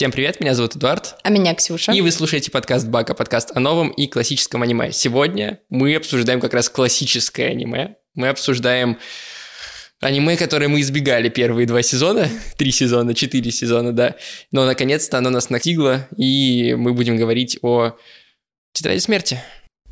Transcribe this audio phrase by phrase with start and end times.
[0.00, 1.16] Всем привет, меня зовут Эдуард.
[1.24, 1.92] А меня Ксюша.
[1.92, 4.92] И вы слушаете подкаст Бака, подкаст о новом и классическом аниме.
[4.92, 7.96] Сегодня мы обсуждаем как раз классическое аниме.
[8.14, 8.96] Мы обсуждаем
[10.00, 14.16] аниме, которое мы избегали первые два сезона, три сезона, четыре сезона, да.
[14.52, 17.98] Но наконец-то оно нас настигло, и мы будем говорить о
[18.72, 19.38] Тетради смерти.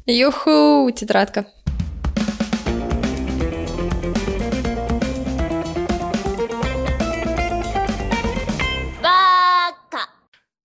[0.07, 1.49] Юху, тетрадка.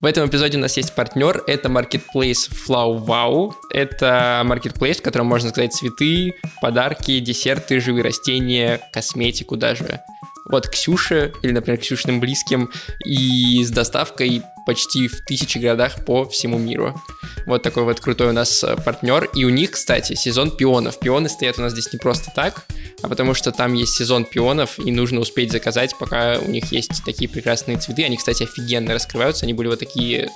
[0.04, 3.54] В этом эпизоде у нас есть партнер, это Marketplace FlowWow.
[3.70, 10.02] Это Marketplace, в котором можно заказать цветы, подарки, десерты, живые растения, косметику даже.
[10.44, 12.70] Вот Ксюше, или, например, Ксюшным близким,
[13.06, 17.00] и с доставкой почти в тысячи городах по всему миру.
[17.46, 19.24] Вот такой вот крутой у нас э, партнер.
[19.34, 20.98] И у них, кстати, сезон пионов.
[20.98, 22.66] Пионы стоят у нас здесь не просто так,
[23.02, 27.04] а потому что там есть сезон пионов, и нужно успеть заказать, пока у них есть
[27.04, 28.04] такие прекрасные цветы.
[28.04, 30.30] Они, кстати, офигенно раскрываются, они были вот такие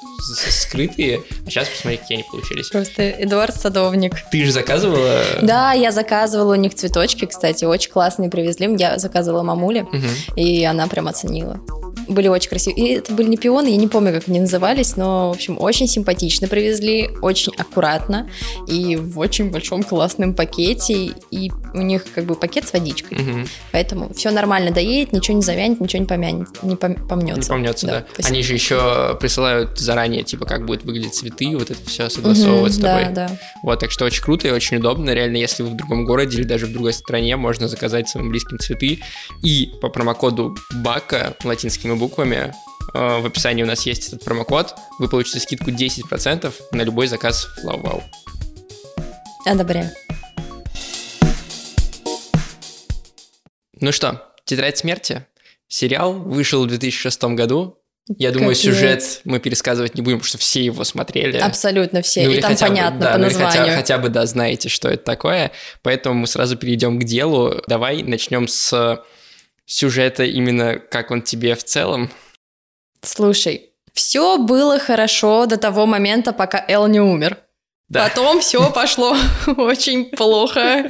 [0.50, 2.68] скрытые, а сейчас посмотри, какие они получились.
[2.68, 4.14] Просто Эдуард Садовник.
[4.30, 5.22] Ты же заказывала?
[5.42, 8.68] Да, я заказывала у них цветочки, кстати, очень классные привезли.
[8.78, 10.06] Я заказывала мамуле, угу.
[10.36, 11.60] и она прям оценила
[12.08, 12.86] были очень красивые.
[12.86, 15.86] И это были не пионы, я не помню, как они назывались, но, в общем, очень
[15.86, 18.28] симпатично привезли, очень аккуратно
[18.66, 21.12] и в очень большом классном пакете.
[21.30, 23.18] И у них как бы пакет с водичкой.
[23.18, 23.48] Угу.
[23.72, 27.52] Поэтому все нормально доедет, ничего не завянет, ничего не помянет, не помнется.
[27.52, 28.06] Не помнется, да.
[28.16, 28.28] да.
[28.28, 32.80] Они же еще присылают заранее, типа, как будут выглядеть цветы, вот это все согласовывать угу,
[32.80, 33.04] с тобой.
[33.06, 33.38] Да, да.
[33.62, 35.10] Вот, так что очень круто и очень удобно.
[35.10, 38.58] Реально, если вы в другом городе или даже в другой стране, можно заказать своим близким
[38.58, 39.00] цветы.
[39.42, 42.52] И по промокоду БАКа латинскими буквами.
[42.94, 44.74] Э, в описании у нас есть этот промокод.
[44.98, 48.02] Вы получите скидку 10% на любой заказ FlowWow.
[49.46, 49.90] Одобряю.
[53.80, 55.26] Ну что, «Тетрадь смерти».
[55.68, 57.78] Сериал вышел в 2006 году.
[58.16, 58.62] Я думаю, Капец.
[58.62, 61.36] сюжет мы пересказывать не будем, потому что все его смотрели.
[61.36, 63.64] Абсолютно все, ну, и там понятно бы, да, по ну, названию.
[63.64, 65.52] Хотя, хотя бы, да, знаете, что это такое.
[65.82, 67.62] Поэтому мы сразу перейдем к делу.
[67.66, 69.04] Давай начнем с
[69.66, 72.10] сюжета именно как он тебе в целом?
[73.02, 77.38] Слушай, все было хорошо до того момента, пока Эл не умер.
[77.88, 78.06] Да.
[78.06, 79.16] Потом все пошло
[79.56, 80.86] очень плохо,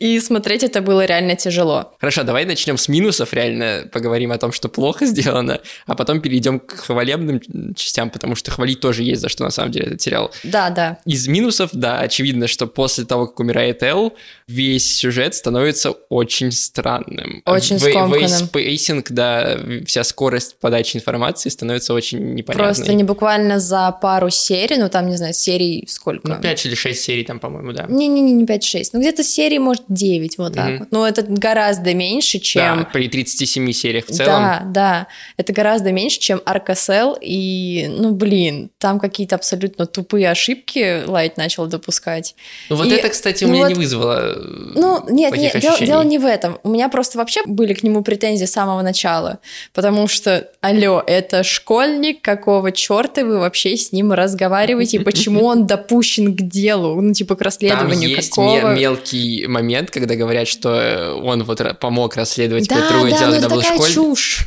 [0.00, 1.94] и смотреть это было реально тяжело.
[2.00, 6.58] Хорошо, давай начнем с минусов, реально поговорим о том, что плохо сделано, а потом перейдем
[6.58, 7.40] к хвалебным
[7.76, 10.32] частям, потому что хвалить тоже есть за что на самом деле этот сериал.
[10.42, 10.98] Да, да.
[11.04, 14.14] Из минусов, да, очевидно, что после того, как умирает Эл,
[14.48, 17.42] весь сюжет становится очень странным.
[17.46, 18.20] Очень скомканным.
[18.20, 19.56] Весь pacing, да,
[19.86, 22.66] вся скорость подачи информации становится очень непонятной.
[22.66, 26.39] Просто не буквально за пару серий, ну там, не знаю, серий сколько?
[26.42, 27.86] Ну, 5 или 6 серий там, по-моему, да.
[27.88, 28.90] Не-не-не, не 5-6.
[28.92, 30.78] Ну, где-то серии, может, 9, вот так mm-hmm.
[30.78, 30.92] вот.
[30.92, 32.80] Но это гораздо меньше, чем...
[32.80, 34.42] Да, при 37 сериях в целом.
[34.42, 35.06] Да, да.
[35.36, 37.16] Это гораздо меньше, чем Аркасел.
[37.20, 42.34] И, ну, блин, там какие-то абсолютно тупые ошибки Лайт начал допускать.
[42.68, 44.34] Ну, вот и, это, кстати, у меня вот, не вызвало
[44.74, 46.58] Ну, нет, нет дело, дело не в этом.
[46.62, 49.38] У меня просто вообще были к нему претензии с самого начала.
[49.72, 55.00] Потому что, алло, это школьник, какого черта вы вообще с ним разговариваете?
[55.00, 58.74] Почему он допущен к делу, ну, типа, к расследованию Там есть какого...
[58.74, 63.48] мелкий момент, когда говорят, что э, он вот помог расследовать да, другое да, дело, когда
[63.48, 63.94] был такая школьник.
[63.94, 64.46] чушь.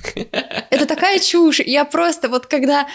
[0.70, 1.60] Это такая чушь.
[1.60, 2.88] Я просто вот когда...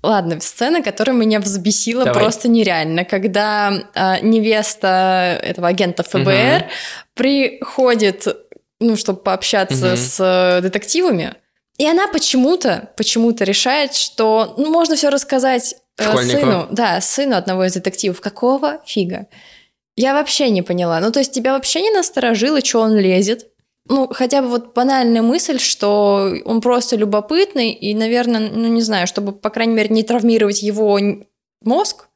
[0.00, 2.22] Ладно, сцена, которая меня взбесила Давай.
[2.22, 6.70] просто нереально, когда э, невеста этого агента ФБР угу.
[7.14, 8.26] приходит,
[8.78, 9.96] ну, чтобы пообщаться угу.
[9.96, 11.34] с э, детективами,
[11.78, 16.40] и она почему-то, почему-то решает, что ну, можно все рассказать Школьнику.
[16.40, 18.20] Сыну, да, сыну одного из детективов.
[18.20, 19.26] Какого фига?
[19.96, 21.00] Я вообще не поняла.
[21.00, 23.48] Ну, то есть тебя вообще не насторожило, что он лезет?
[23.88, 29.06] Ну, хотя бы вот банальная мысль, что он просто любопытный, и, наверное, ну, не знаю,
[29.06, 31.00] чтобы, по крайней мере, не травмировать его
[31.62, 32.08] мозг,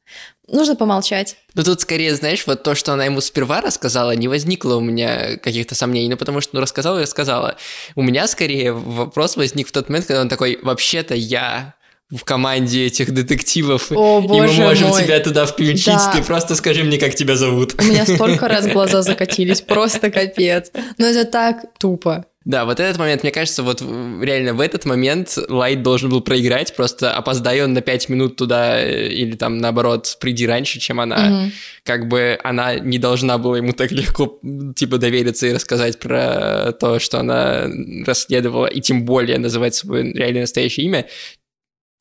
[0.47, 1.35] нужно помолчать.
[1.55, 5.37] Ну, тут скорее, знаешь, вот то, что она ему сперва рассказала, не возникло у меня
[5.37, 7.57] каких-то сомнений, ну, потому что, ну, рассказала и рассказала.
[7.95, 11.73] У меня, скорее, вопрос возник в тот момент, когда он такой, вообще-то я
[12.11, 15.03] в команде этих детективов, О, и мы можем мой.
[15.03, 15.85] тебя туда включить.
[15.85, 16.13] Да.
[16.15, 17.75] Ты просто скажи мне, как тебя зовут.
[17.79, 20.71] У меня столько раз глаза закатились, просто капец.
[20.97, 22.25] Но это так тупо.
[22.45, 26.75] Да, вот этот момент, мне кажется, вот реально в этот момент Лайт должен был проиграть,
[26.75, 31.29] просто опоздая он на 5 минут туда э, или там наоборот приди раньше, чем она.
[31.29, 31.51] Mm-hmm.
[31.85, 34.39] Как бы она не должна была ему так легко
[34.75, 37.69] типа довериться и рассказать про то, что она
[38.05, 41.05] расследовала, и тем более называть свое реально настоящее имя,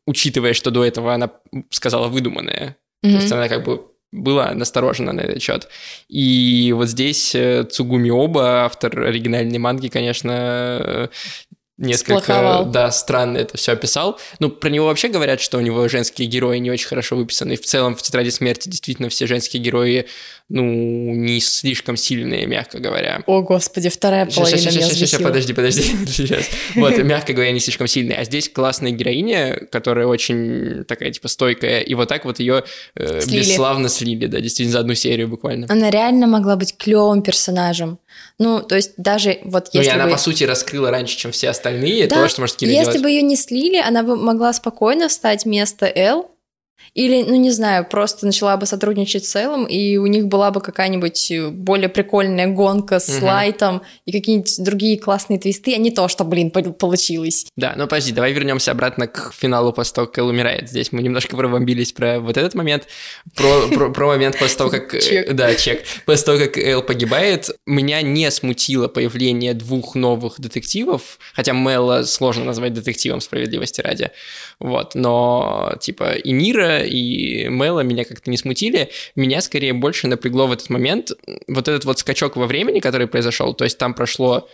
[0.06, 1.30] учитывая, что до этого она
[1.70, 2.76] сказала выдуманное.
[3.04, 3.10] Mm-hmm.
[3.10, 5.68] То есть она как бы была насторожена на этот счет.
[6.08, 11.10] И вот здесь э, Цугуми Оба, автор оригинальной манги, конечно,
[11.78, 12.66] несколько, Сплоховал.
[12.66, 14.18] да, странно это все описал.
[14.38, 17.54] Ну, про него вообще говорят, что у него женские герои не очень хорошо выписаны.
[17.54, 20.06] И в целом в «Тетради смерти» действительно все женские герои,
[20.48, 23.22] ну, не слишком сильные, мягко говоря.
[23.26, 25.22] О, господи, вторая половина меня щас, щас, взбесила.
[25.28, 26.44] подожди, подожди, сейчас.
[26.74, 28.18] Вот, мягко говоря, не слишком сильные.
[28.18, 32.64] А здесь классная героиня, которая очень такая, типа, стойкая, и вот так вот ее
[32.96, 33.38] Слили.
[33.40, 35.66] бесславно слили, да, действительно, за одну серию буквально.
[35.70, 37.98] Она реально могла быть клевым персонажем.
[38.38, 40.12] Ну, то есть даже вот Ну и если она, бы...
[40.12, 43.02] по сути, раскрыла раньше, чем все остальные, Да, то, что может Кира если делать.
[43.02, 46.31] бы ее не слили, она бы могла спокойно встать вместо Эл.
[46.94, 50.60] Или, ну не знаю, просто начала бы сотрудничать с Эллом, и у них была бы
[50.60, 53.24] какая-нибудь э, более прикольная гонка с Мгм.
[53.24, 57.46] Лайтом и какие-нибудь другие классные твисты, а не то, что, блин, пол- получилось.
[57.56, 60.68] Да, ну подожди, давай вернемся обратно к финалу после того, как Эл умирает.
[60.68, 62.86] Здесь мы немножко пробомбились про вот этот момент,
[63.34, 64.94] про, про, про момент после того, как...
[64.94, 65.32] э, Чек.
[65.32, 65.82] Да, чек.
[66.04, 72.44] После того, как Эл погибает, меня не смутило появление двух новых детективов, хотя Мэла сложно
[72.44, 74.10] назвать детективом справедливости ради.
[74.62, 78.90] Вот, но типа и Нира, и Мэла меня как-то не смутили.
[79.16, 81.10] Меня скорее больше напрягло в этот момент
[81.48, 83.54] вот этот вот скачок во времени, который произошел.
[83.54, 84.48] То есть там прошло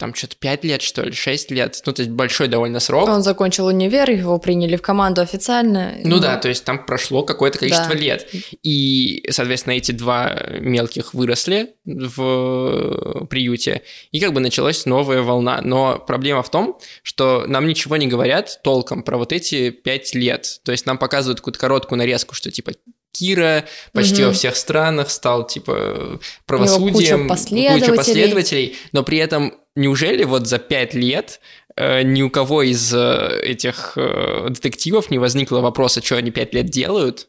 [0.00, 1.80] там что-то 5 лет, что ли, 6 лет.
[1.86, 3.08] Ну, то есть большой довольно срок.
[3.08, 5.94] Он закончил универ, его приняли в команду официально.
[6.02, 8.00] Ну да, то есть там прошло какое-то количество Да.
[8.00, 8.28] лет.
[8.62, 15.60] И, соответственно, эти два мелких выросли в приюте, и как бы началась новая волна.
[15.62, 20.60] Но проблема в том, что нам ничего не говорят толком про вот эти пять лет.
[20.64, 22.72] То есть нам показывают какую-то короткую нарезку, что типа
[23.12, 24.26] Кира почти Мгм.
[24.28, 26.92] во всех странах стал типа правосудием,
[27.24, 27.96] куча последователей.
[27.96, 31.40] последователей, но при этом неужели вот за пять лет
[31.76, 36.54] э, ни у кого из э, этих э, детективов не возникло вопроса, что они пять
[36.54, 37.28] лет делают?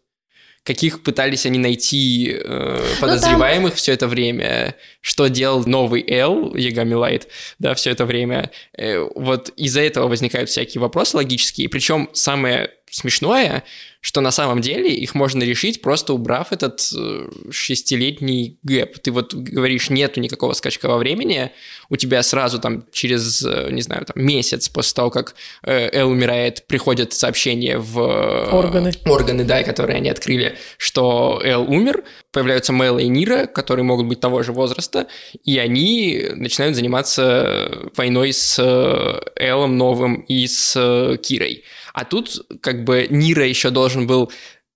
[0.64, 4.76] Каких пытались они найти э, подозреваемых все это время?
[5.02, 7.28] Что делал новый Эл, Ягами Лайт,
[7.58, 8.52] да, все это время?
[8.78, 11.68] Э, вот из-за этого возникают всякие вопросы логические.
[11.68, 13.64] Причем самое смешное,
[14.02, 16.82] что на самом деле их можно решить, просто убрав этот
[17.50, 19.00] шестилетний gap.
[19.00, 21.52] Ты вот говоришь, нету никакого скачка во времени,
[21.92, 26.10] у тебя сразу там через, э, не знаю, там месяц после того, как э, Эл
[26.10, 28.00] умирает, приходят сообщения в...
[28.00, 28.94] э, Органы.
[29.06, 34.22] Органы, да, которые они открыли, что Эл умер, появляются Мэла и Нира, которые могут быть
[34.22, 35.08] того же возраста,
[35.44, 38.58] и они начинают заниматься войной с
[39.36, 41.66] Элом новым и с Кирой.
[41.94, 44.32] А тут как бы Нира еще должен был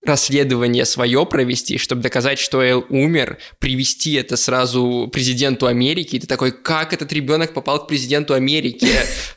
[0.08, 6.28] расследование свое провести, чтобы доказать, что Эл умер, привести это сразу президенту Америки, и ты
[6.28, 8.88] такой, как этот ребенок попал к президенту Америки?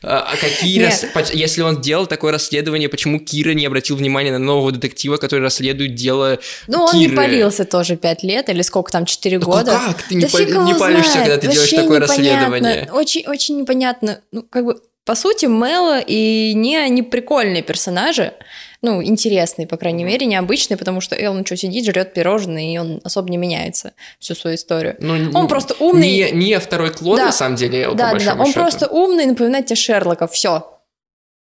[0.03, 0.83] А а какие...
[0.83, 5.41] Рас- Если он делал такое расследование, почему Кира не обратил внимания на нового детектива, который
[5.41, 7.15] расследует дело Ну, он не Киры?
[7.17, 9.79] палился тоже пять лет, или сколько там, четыре Ну года.
[9.87, 12.89] как ты не, палишься, когда ты делаешь такое расследование?
[12.91, 14.21] Очень, очень непонятно.
[14.31, 18.33] Ну, как бы, по сути, Мэла и не они прикольные персонажи.
[18.81, 22.77] Ну, интересные, по крайней мере, необычные, потому что Эл, ну что, сидит, жрет пирожные, и
[22.77, 24.95] он особо не меняется всю свою историю.
[24.99, 26.07] Ну, Он н- просто умный.
[26.07, 27.25] Не, не второй клон, Да.
[27.25, 28.59] на самом деле, Эл, по да, да, да, большому он счету.
[28.59, 30.79] просто умный, напоминает тебе Шерлока, все.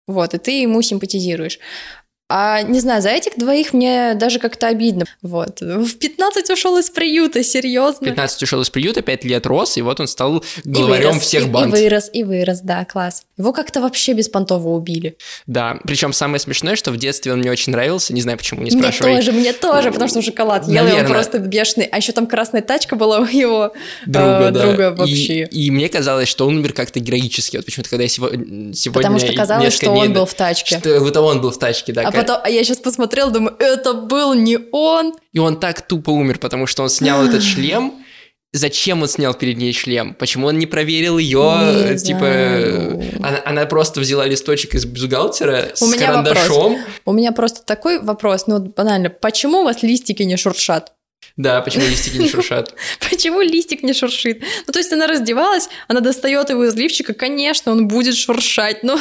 [0.07, 1.59] Вот, и ты ему симпатизируешь.
[2.29, 5.05] А не знаю, за этих двоих мне даже как-то обидно.
[5.23, 5.61] Вот.
[5.61, 8.05] В 15 ушел из приюта, серьезно.
[8.05, 11.45] 15 ушел из приюта, 5 лет рос, и вот он стал И главарем вырос, всех
[11.45, 11.69] и, банд.
[11.73, 13.23] И вырос, и вырос, да, класс.
[13.39, 15.17] Его как-то вообще беспонтово убили.
[15.47, 18.71] Да, причем самое смешное, что в детстве он мне очень нравился, не знаю почему, не
[18.73, 19.15] Мне спрашивай.
[19.17, 21.09] тоже, мне тоже, потому что шоколад ел, и он Наверное.
[21.09, 21.87] просто бешеный.
[21.93, 23.73] А еще там красная тачка была у его
[24.05, 24.63] Друга, э, да.
[24.67, 25.45] друга И- вообще.
[25.45, 27.57] И, мне казалось, что он умер как-то героически.
[27.59, 28.93] Вот почему-то, когда я сего- сегодня...
[28.93, 30.79] Потому что казалось, что он дней- был в тачке.
[30.79, 32.09] Что это он был в тачке, да.
[32.09, 35.15] А потом, а я сейчас посмотрела, думаю, это был не он.
[35.33, 37.95] И он так тупо умер, потому что он снял этот шлем.
[38.53, 40.15] Зачем он снял перед ней шлем?
[40.15, 41.91] Почему он не проверил ее?
[41.93, 43.03] Не Типа, знаю.
[43.23, 46.79] она, она просто взяла листочек из бюстгальтера с меня карандашом.
[47.05, 50.93] У меня просто такой вопрос, ну банально, почему у вас листики не шуршат?
[51.37, 52.75] Да, почему листики не шуршат?
[53.11, 54.43] Почему листик не шуршит?
[54.67, 58.99] Ну, то есть она раздевалась, она достает его из лифчика, конечно, он будет шуршать, но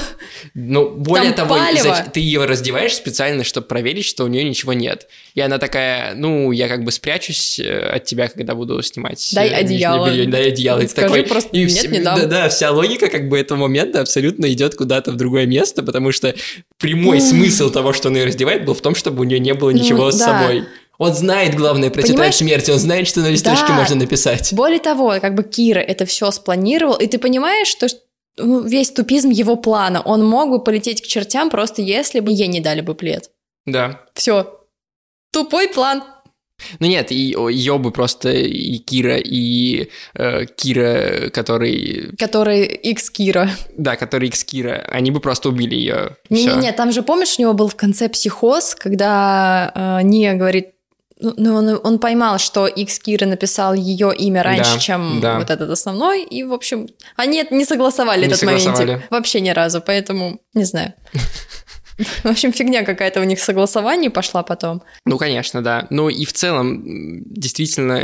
[0.54, 2.06] Ну, более Там того, палево.
[2.14, 5.08] ты ее раздеваешь специально, чтобы проверить, что у нее ничего нет.
[5.34, 9.30] И она такая, ну, я как бы спрячусь э, от тебя, когда буду снимать.
[9.34, 10.10] Дай э, нижнее одеяло.
[10.10, 10.26] белье.
[10.28, 10.80] Дай одеяло.
[10.82, 12.20] И Скажи такой, просто, и «Нет, вся- не дам».
[12.20, 16.12] Да, да, вся логика как бы этого момента абсолютно идет куда-то в другое место, потому
[16.12, 16.36] что
[16.80, 19.72] прямой смысл того, что он ее раздевает, был в том, чтобы у нее не было
[19.72, 20.26] Ну, ничего с да.
[20.26, 20.66] собой.
[20.98, 22.36] Он знает главное про тетрадь Понимаешь?
[22.36, 23.74] смерти, он знает, что на листочке Да.
[23.76, 24.54] можно написать.
[24.54, 27.88] более того, как бы Кира это все спланировал, и ты понимаешь, что
[28.38, 32.48] ну, весь тупизм его плана, он мог бы полететь к чертям просто если бы ей
[32.48, 33.30] не дали бы плед.
[33.66, 34.02] Да.
[34.14, 34.60] Все.
[35.32, 36.04] Тупой план.
[36.80, 42.16] Ну нет, и ее бы просто и Кира, и э, Кира, который...
[42.18, 43.50] Который X Кира.
[43.78, 46.16] Да, который X Кира, они бы просто убили ее.
[46.30, 50.75] Не-не-не, там же, помнишь, у него был в конце психоз, когда э, Ния говорит,
[51.20, 55.40] ну, ну он, он поймал, что X Кира написал ее имя раньше, да, чем да.
[55.40, 59.82] вот этот основной, и, в общем, они не согласовали не этот момент вообще ни разу,
[59.82, 60.94] поэтому не знаю.
[62.24, 64.84] В общем, фигня какая-то у них согласование пошла потом.
[65.06, 65.88] Ну, конечно, да.
[65.90, 66.84] Ну и в целом,
[67.26, 68.02] действительно,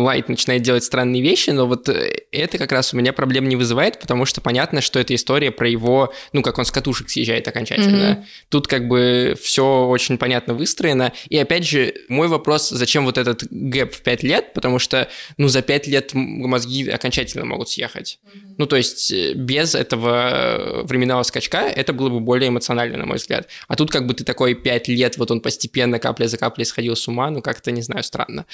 [0.00, 3.48] Лайт э, начинает делать странные вещи, но вот э, это как раз у меня проблем
[3.48, 7.10] не вызывает, потому что понятно, что это история про его, ну, как он с катушек
[7.10, 8.04] съезжает окончательно.
[8.20, 8.24] Mm-hmm.
[8.50, 11.12] Тут как бы все очень понятно выстроено.
[11.28, 15.48] И опять же, мой вопрос, зачем вот этот гэп в 5 лет, потому что, ну,
[15.48, 18.20] за 5 лет мозги окончательно могут съехать.
[18.24, 18.54] Mm-hmm.
[18.58, 23.16] Ну, то есть э, без этого временного скачка это было бы более эмоционально, на мой
[23.16, 23.48] взгляд взгляд.
[23.68, 26.96] А тут как бы ты такой пять лет, вот он постепенно капля за каплей сходил
[26.96, 28.46] с ума, ну как-то, не знаю, странно.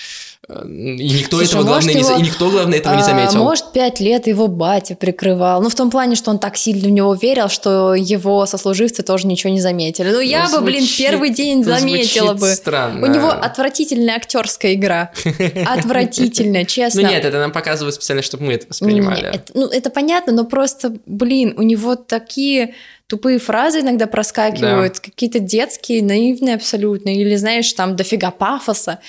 [0.49, 3.45] Э, и никто Слушай, этого, главное, его, не, и никто, главное, этого а, не заметил.
[3.45, 5.63] Может, пять лет его батя прикрывал.
[5.63, 9.27] Ну, в том плане, что он так сильно в него верил, что его сослуживцы тоже
[9.27, 10.11] ничего не заметили.
[10.11, 12.49] Ну, я ну, бы, звучит, блин, первый день заметила бы.
[12.49, 13.07] странно.
[13.07, 15.13] У него отвратительная актерская игра.
[15.67, 17.03] Отвратительная, честно.
[17.03, 19.43] Ну нет, это нам показывают специально, чтобы мы это воспринимали.
[19.55, 22.75] Ну, это понятно, но просто, блин, у него такие
[23.11, 25.01] тупые фразы иногда проскакивают, да.
[25.01, 29.01] какие-то детские, наивные абсолютно, или, знаешь, там дофига пафоса,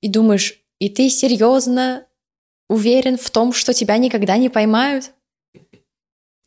[0.00, 2.04] и думаешь, и ты серьезно
[2.68, 5.12] уверен в том, что тебя никогда не поймают?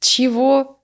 [0.02, 0.84] Чего?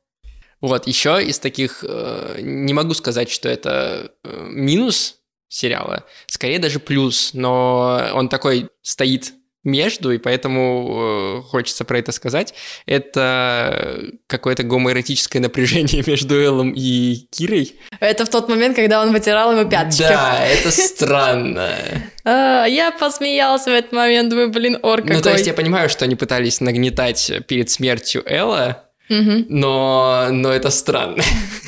[0.62, 6.80] Вот, еще из таких, э, не могу сказать, что это э, минус сериала, скорее даже
[6.80, 9.34] плюс, но он такой стоит
[9.68, 12.54] между, и поэтому э, хочется про это сказать.
[12.86, 17.76] Это какое-то гомоэротическое напряжение между Эллом и Кирой.
[18.00, 20.02] Это в тот момент, когда он вытирал ему пяточки.
[20.02, 21.76] Да, это странно.
[22.30, 25.16] А, я посмеялся в этот момент, думаю, блин, ор какой.
[25.16, 30.70] Ну, то есть я понимаю, что они пытались нагнетать перед смертью Элла, но, но это
[30.70, 31.24] странно.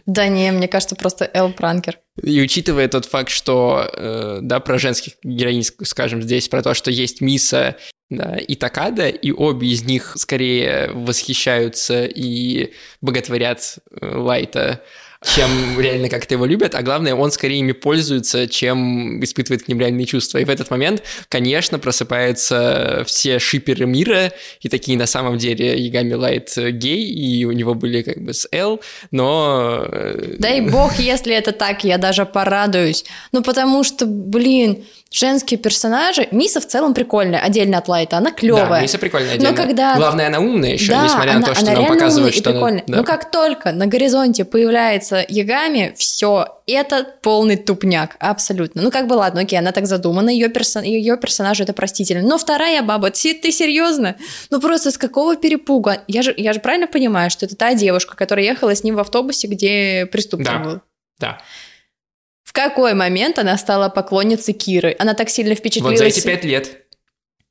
[0.10, 2.00] Да не, мне кажется, просто Эл Пранкер.
[2.24, 6.90] И учитывая тот факт, что, э, да, про женских героинь, скажем, здесь, про то, что
[6.90, 7.76] есть Миса
[8.10, 14.82] да, и Такада, и обе из них скорее восхищаются и боготворят э, Лайта,
[15.24, 19.80] чем реально как-то его любят, а главное, он скорее ими пользуется, чем испытывает к ним
[19.80, 20.38] реальные чувства.
[20.38, 26.14] И в этот момент, конечно, просыпаются все шиперы мира, и такие на самом деле Ягами
[26.14, 29.86] Лайт гей, и у него были как бы с Эл, но...
[29.92, 33.04] Э, Дай бог, если это так, я даже порадуюсь.
[33.34, 36.28] Ну, потому что, блин, женские персонажи.
[36.32, 38.70] Миса в целом прикольная, отдельно от Лайта, она клевая.
[38.70, 39.52] Да, Миса прикольная отдельно.
[39.52, 39.96] Но когда...
[39.96, 42.50] Главное, она умная еще, да, несмотря она, на то, что она нам показывают, что...
[42.52, 42.82] Она...
[42.86, 42.98] Да.
[42.98, 48.82] Но как только на горизонте появляется Ягами, все, это полный тупняк, абсолютно.
[48.82, 50.84] Ну как бы ладно, окей, она так задумана, ее, персон...
[50.84, 52.28] ее персонаж это простительно.
[52.28, 54.16] Но вторая баба, ты, ты серьезно?
[54.50, 56.04] Ну просто с какого перепуга?
[56.08, 59.00] Я же, я же правильно понимаю, что это та девушка, которая ехала с ним в
[59.00, 60.60] автобусе, где преступник да.
[60.60, 60.82] был?
[61.20, 61.42] Да.
[62.50, 64.96] В какой момент она стала поклонницей Киры?
[64.98, 66.00] Она так сильно впечатлилась...
[66.00, 66.84] Вот за эти пять лет.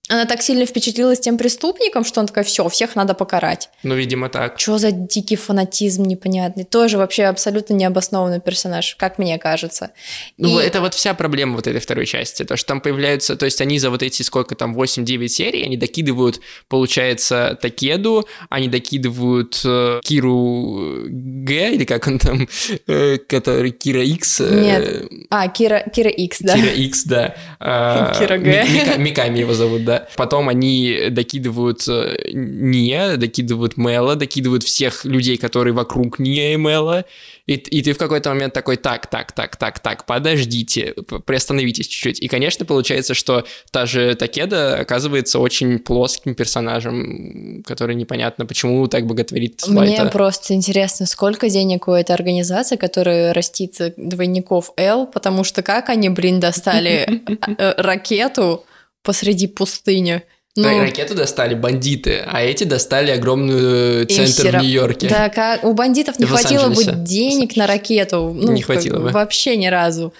[0.08, 3.68] Она так сильно впечатлилась тем преступником, что он такой, все, всех надо покарать.
[3.82, 4.58] Ну, видимо, так.
[4.58, 6.64] Что за дикий фанатизм непонятный.
[6.64, 9.90] Тоже вообще абсолютно необоснованный персонаж, как мне кажется.
[10.38, 10.62] Ну, И...
[10.64, 12.44] это вот вся проблема вот этой второй части.
[12.44, 13.36] То, что там появляются...
[13.36, 18.68] То есть они за вот эти сколько там, 8-9 серий, они докидывают, получается, Такеду, они
[18.68, 22.48] докидывают э, Киру Г, или как он там,
[22.86, 24.40] э, который Кира X.
[24.40, 25.12] Э, Нет.
[25.28, 26.54] А, Кира, Кира X, да.
[26.54, 27.34] Кира X, да.
[27.60, 28.96] А, Кира Г.
[28.96, 29.97] Миками его зовут, да.
[30.16, 37.04] Потом они докидывают э, не, докидывают Мэла, докидывают всех людей, которые вокруг не и Мэла,
[37.48, 42.20] и, и ты в какой-то момент такой, так, так, так, так, так, подождите, приостановитесь чуть-чуть.
[42.20, 49.06] И, конечно, получается, что та же Такеда оказывается очень плоским персонажем, который непонятно, почему так
[49.06, 55.62] боготворит Мне просто интересно, сколько денег у этой организации, которая растит двойников Л, потому что
[55.62, 57.22] как они, блин, достали
[57.58, 58.64] э, ракету
[59.02, 60.22] посреди пустыни.
[60.56, 65.08] Ну, ракету достали бандиты, а эти достали огромную центр в Нью-Йорке.
[65.08, 68.34] Да, как, у бандитов не хватило бы денег на ракету.
[68.34, 69.10] Ну, не хватило бы.
[69.10, 70.12] Вообще ни разу.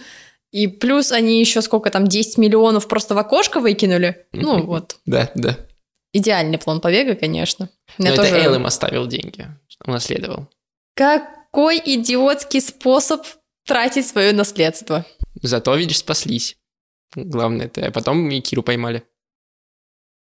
[0.53, 4.27] И плюс они еще сколько там, 10 миллионов просто в окошко выкинули.
[4.33, 4.97] Ну, вот.
[5.07, 5.59] Да, да.
[6.13, 7.69] Идеальный план побега, конечно.
[7.99, 8.29] Но тоже...
[8.29, 9.47] это Эйл им оставил деньги,
[9.85, 10.49] унаследовал.
[10.95, 13.27] Какой идиотский способ
[13.67, 15.05] тратить свое наследство.
[15.43, 16.57] Зато, видишь, спаслись.
[17.15, 17.87] Главное это.
[17.87, 19.05] А потом и Киру поймали.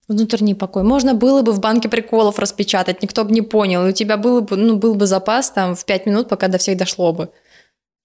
[0.08, 0.84] Внутренний покой.
[0.84, 3.86] Можно было бы в банке приколов распечатать, никто бы не понял.
[3.86, 6.58] И у тебя было бы, ну, был бы запас там в пять минут, пока до
[6.58, 7.32] всех дошло бы.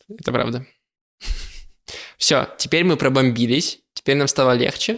[0.10, 0.66] Это правда.
[2.18, 4.98] Все, теперь мы пробомбились, теперь нам стало легче,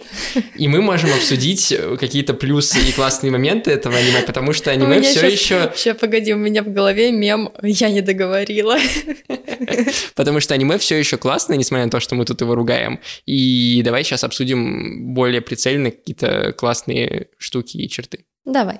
[0.56, 5.28] и мы можем обсудить какие-то плюсы и классные моменты этого аниме, потому что аниме все
[5.28, 5.72] еще...
[5.76, 8.78] Сейчас, погоди, у меня в голове мем «Я не договорила».
[10.16, 13.00] Потому что аниме все еще классное, несмотря на то, что мы тут его ругаем.
[13.26, 18.26] И давай сейчас обсудим более прицельно какие-то классные штуки и черты.
[18.46, 18.80] Давай.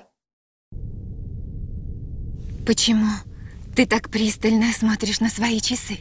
[2.66, 3.08] Почему
[3.76, 5.98] ты так пристально смотришь на свои часы?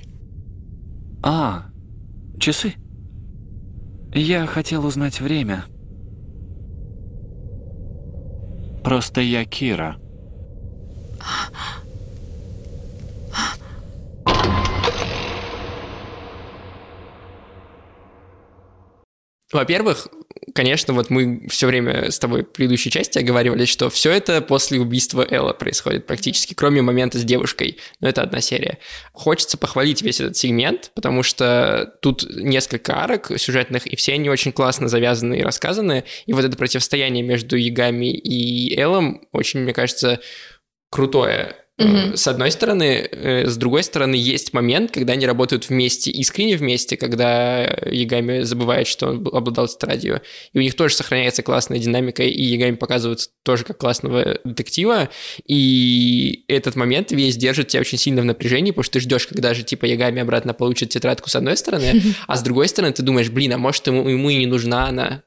[1.23, 1.65] А,
[2.39, 2.75] часы?
[4.15, 5.65] Я хотел узнать время.
[8.83, 9.97] Просто я Кира.
[19.53, 20.07] Во-первых,
[20.55, 24.79] конечно, вот мы все время с тобой в предыдущей части оговаривали, что все это после
[24.79, 27.77] убийства Элла происходит практически, кроме момента с девушкой.
[27.99, 28.79] Но это одна серия.
[29.11, 34.51] Хочется похвалить весь этот сегмент, потому что тут несколько арок сюжетных, и все они очень
[34.51, 36.03] классно завязаны и рассказаны.
[36.25, 40.19] И вот это противостояние между Ягами и Эллом очень, мне кажется,
[40.89, 42.17] крутое Mm-hmm.
[42.17, 46.97] С одной стороны, э, с другой стороны, есть момент, когда они работают вместе, искренне вместе,
[46.97, 50.21] когда Ягами забывает, что он обладал тетрадью,
[50.53, 55.09] и у них тоже сохраняется классная динамика, и Ягами показывают тоже как классного детектива,
[55.47, 59.55] и этот момент весь держит тебя очень сильно в напряжении, потому что ты ждешь, когда
[59.55, 63.31] же, типа, Ягами обратно получит тетрадку с одной стороны, а с другой стороны ты думаешь,
[63.31, 65.23] блин, а может ему, ему и не нужна она,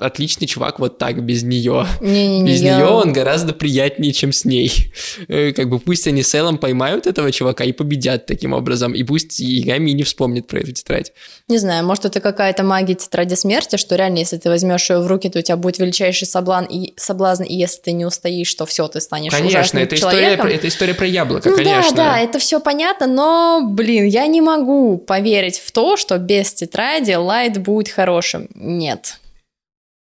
[0.00, 1.86] отличный чувак вот так, без нее.
[2.00, 2.76] Не, не, без я...
[2.76, 4.92] нее он гораздо приятнее, чем с ней.
[5.28, 9.02] Э, как бы пусть они с Эллом поймают этого чувака и победят таким образом, и
[9.02, 11.12] пусть Ягами не вспомнит про эту тетрадь.
[11.48, 15.06] Не знаю, может, это какая-то магия тетради смерти, что реально, если ты возьмешь ее в
[15.06, 18.66] руки, то у тебя будет величайший соблазн, и, соблазн, и если ты не устоишь, то
[18.66, 20.46] все, ты станешь конечно, это человеком.
[20.46, 21.96] История, это история про яблоко, ну, конечно.
[21.96, 26.52] Да, да, это все понятно, но, блин, я не могу поверить в то, что без
[26.54, 28.48] тетради Лайт будет хорошим.
[28.54, 29.20] Нет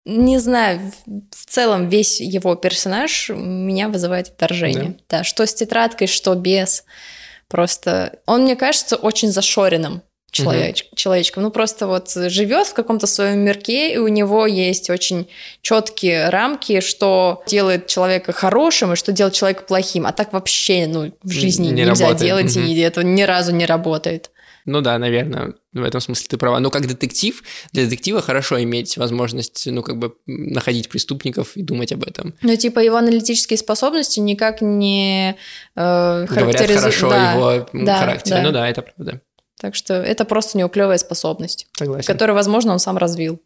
[0.10, 4.98] не знаю, в целом весь его персонаж меня вызывает отторжение.
[5.10, 6.84] Да, да что с тетрадкой, что без.
[7.48, 10.96] Просто он, мне кажется, очень зашоренным человеч, угу.
[10.96, 11.44] человечком.
[11.44, 15.28] Ну, просто вот живет в каком-то своем мирке, и у него есть очень
[15.62, 20.06] четкие рамки, что делает человека хорошим и что делает человека плохим.
[20.06, 22.18] А так вообще ну, в жизни не нельзя работает.
[22.20, 22.66] делать, угу.
[22.66, 24.32] и это ни разу не работает.
[24.70, 26.60] Ну да, наверное, в этом смысле ты права.
[26.60, 31.92] Но как детектив, для детектива хорошо иметь возможность, ну, как бы находить преступников и думать
[31.92, 32.36] об этом.
[32.42, 35.36] Ну, типа его аналитические способности никак не
[35.76, 36.82] э, характеризуют.
[36.82, 37.34] хорошо да.
[37.34, 38.36] его да, характере.
[38.36, 38.44] Да.
[38.44, 39.22] Ну да, это правда.
[39.60, 42.06] Так что это просто у него клевая способность, Согласен.
[42.06, 43.42] которую, возможно, он сам развил.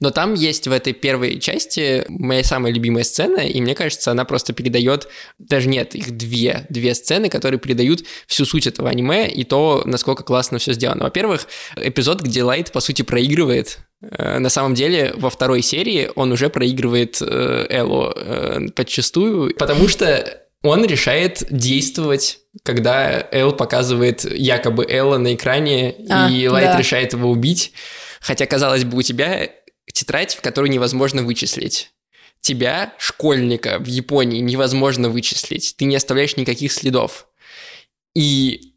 [0.00, 4.24] Но там есть в этой первой части моя самая любимая сцена, и мне кажется, она
[4.24, 5.08] просто передает,
[5.38, 10.24] даже нет, их две, две сцены, которые передают всю суть этого аниме и то, насколько
[10.24, 11.04] классно все сделано.
[11.04, 16.32] Во-первых, эпизод, где Лайт, по сути, проигрывает э, на самом деле, во второй серии он
[16.32, 24.86] уже проигрывает э, Эллу э, подчастую, потому что он решает действовать, когда Эл показывает якобы
[24.88, 26.78] Элла на экране, а, и Лайт да.
[26.78, 27.72] решает его убить.
[28.20, 29.48] Хотя, казалось бы, у тебя
[30.00, 31.92] тетрадь, в которую невозможно вычислить.
[32.40, 35.74] Тебя, школьника в Японии, невозможно вычислить.
[35.76, 37.28] Ты не оставляешь никаких следов.
[38.14, 38.72] И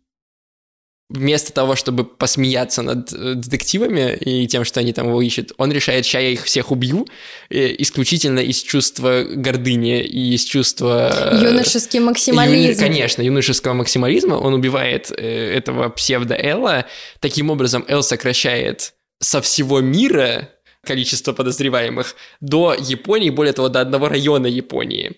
[1.09, 5.71] вместо того, чтобы посмеяться над э, детективами и тем, что они там его ищут, он
[5.71, 7.07] решает, сейчас я их всех убью,
[7.49, 11.31] э, исключительно из чувства гордыни и из чувства...
[11.31, 12.71] Э, Юношеский максимализм.
[12.71, 12.79] Юни...
[12.79, 14.35] Конечно, юношеского максимализма.
[14.35, 16.85] Он убивает этого псевдо-Элла.
[17.21, 20.49] Таким образом, Эл сокращает со всего мира
[20.85, 25.13] количество подозреваемых до Японии, более того, до одного района Японии.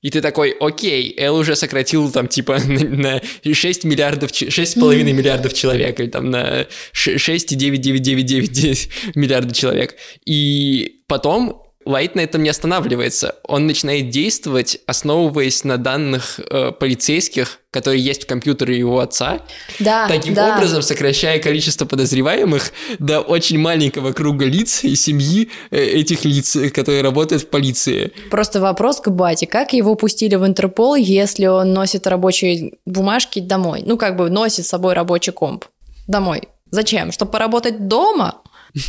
[0.00, 5.54] И ты такой, окей, Эл уже сократил там типа на, на 6 миллиардов, 6,5 миллиардов
[5.54, 9.96] человек, или там на 6,9999 миллиарда человек.
[10.24, 13.36] И потом Лайт на этом не останавливается.
[13.44, 19.40] Он начинает действовать, основываясь на данных э, полицейских, которые есть в компьютере его отца.
[19.78, 20.54] Да, Таким да.
[20.54, 27.02] образом, сокращая количество подозреваемых до очень маленького круга лиц и семьи э, этих лиц, которые
[27.02, 28.12] работают в полиции.
[28.30, 29.46] Просто вопрос к бате.
[29.46, 33.82] Как его пустили в Интерпол, если он носит рабочие бумажки домой?
[33.84, 35.64] Ну, как бы носит с собой рабочий комп
[36.06, 36.42] домой.
[36.70, 37.12] Зачем?
[37.12, 38.42] Чтобы поработать дома?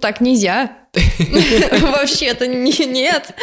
[0.00, 0.88] Так нельзя.
[1.80, 3.34] Вообще-то нет.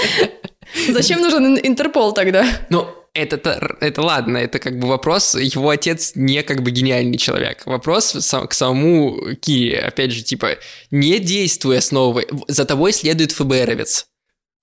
[0.90, 2.46] Зачем нужен Интерпол тогда?
[2.70, 7.66] Ну, это, это ладно, это как бы вопрос, его отец не как бы гениальный человек.
[7.66, 10.58] Вопрос к самому Кире, опять же, типа,
[10.92, 14.08] не действуя снова, за тобой следует ФБРовец.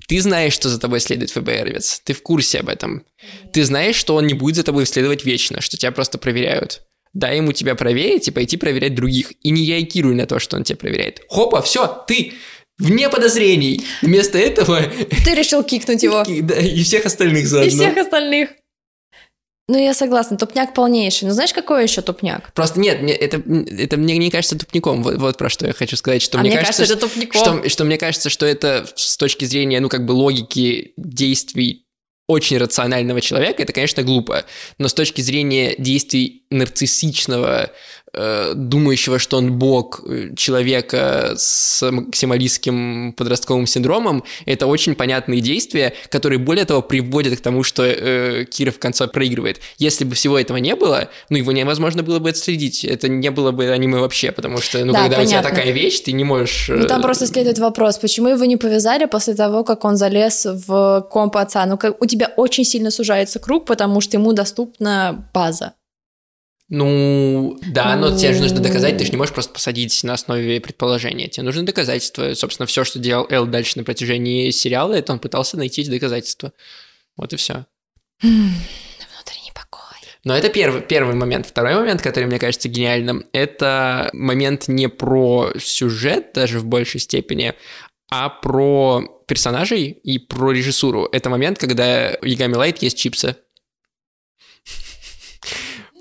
[0.07, 3.05] Ты знаешь, что за тобой следует ФБРовец, ты в курсе об этом.
[3.53, 6.83] Ты знаешь, что он не будет за тобой следовать вечно, что тебя просто проверяют.
[7.15, 9.33] Дай ему тебя проверить и пойти проверять других.
[9.43, 11.23] И не реагируй на то, что он тебя проверяет.
[11.29, 12.33] Хопа, все, ты
[12.79, 13.85] вне подозрений.
[14.03, 14.83] Вместо этого...
[15.25, 16.25] Ты решил кикнуть его.
[16.43, 17.71] Да, и всех остальных заодно.
[17.71, 18.51] И всех остальных.
[19.69, 21.29] Ну, я согласна, тупняк полнейший.
[21.29, 22.53] Но знаешь, какой еще тупняк?
[22.53, 23.43] Просто нет, мне, это,
[23.79, 25.03] это мне не кажется тупником.
[25.03, 26.21] Вот, вот про что я хочу сказать.
[26.21, 27.41] Что а мне, мне кажется, кажется, это тупником.
[27.41, 31.87] Что, что мне кажется, что это с точки зрения, ну, как бы логики действий
[32.29, 34.45] очень рационального человека, это, конечно, глупо.
[34.79, 37.73] Но с точки зрения действий нарциссичного
[38.15, 46.39] думающего, что он бог э, человека с максималистским подростковым синдромом, это очень понятные действия, которые,
[46.39, 49.61] более того, приводят к тому, что э, Кира в конце проигрывает.
[49.79, 52.85] Если бы всего этого не было, ну, его невозможно было бы отследить.
[52.85, 55.51] Это не было бы аниме вообще, потому что, ну, Да, когда у тебя понятно.
[55.51, 56.69] такая вещь, ты не можешь...
[56.69, 60.47] Ну, там э, просто следует вопрос, почему его не повязали после того, как он залез
[60.47, 61.65] в комп отца?
[61.67, 65.73] Ну, как, у тебя очень сильно сужается круг, потому что ему доступна база.
[66.75, 68.63] Ну, да, но тебе же нужно Ну.
[68.63, 71.29] доказать, ты же не можешь просто посадить на основе предположения.
[71.29, 72.33] Тебе нужно доказательства.
[72.33, 76.55] Собственно, все, что делал Эл дальше на протяжении сериала, это он пытался найти эти доказательства.
[77.19, 77.67] Вот и все.
[78.23, 79.99] Внутренний покой.
[80.25, 81.47] Но это первый, первый момент.
[81.47, 87.53] Второй момент, который мне кажется гениальным, это момент не про сюжет даже в большей степени,
[88.11, 91.07] а про персонажей и про режиссуру.
[91.13, 93.37] Это момент, когда в Ягами Лайт есть чипсы.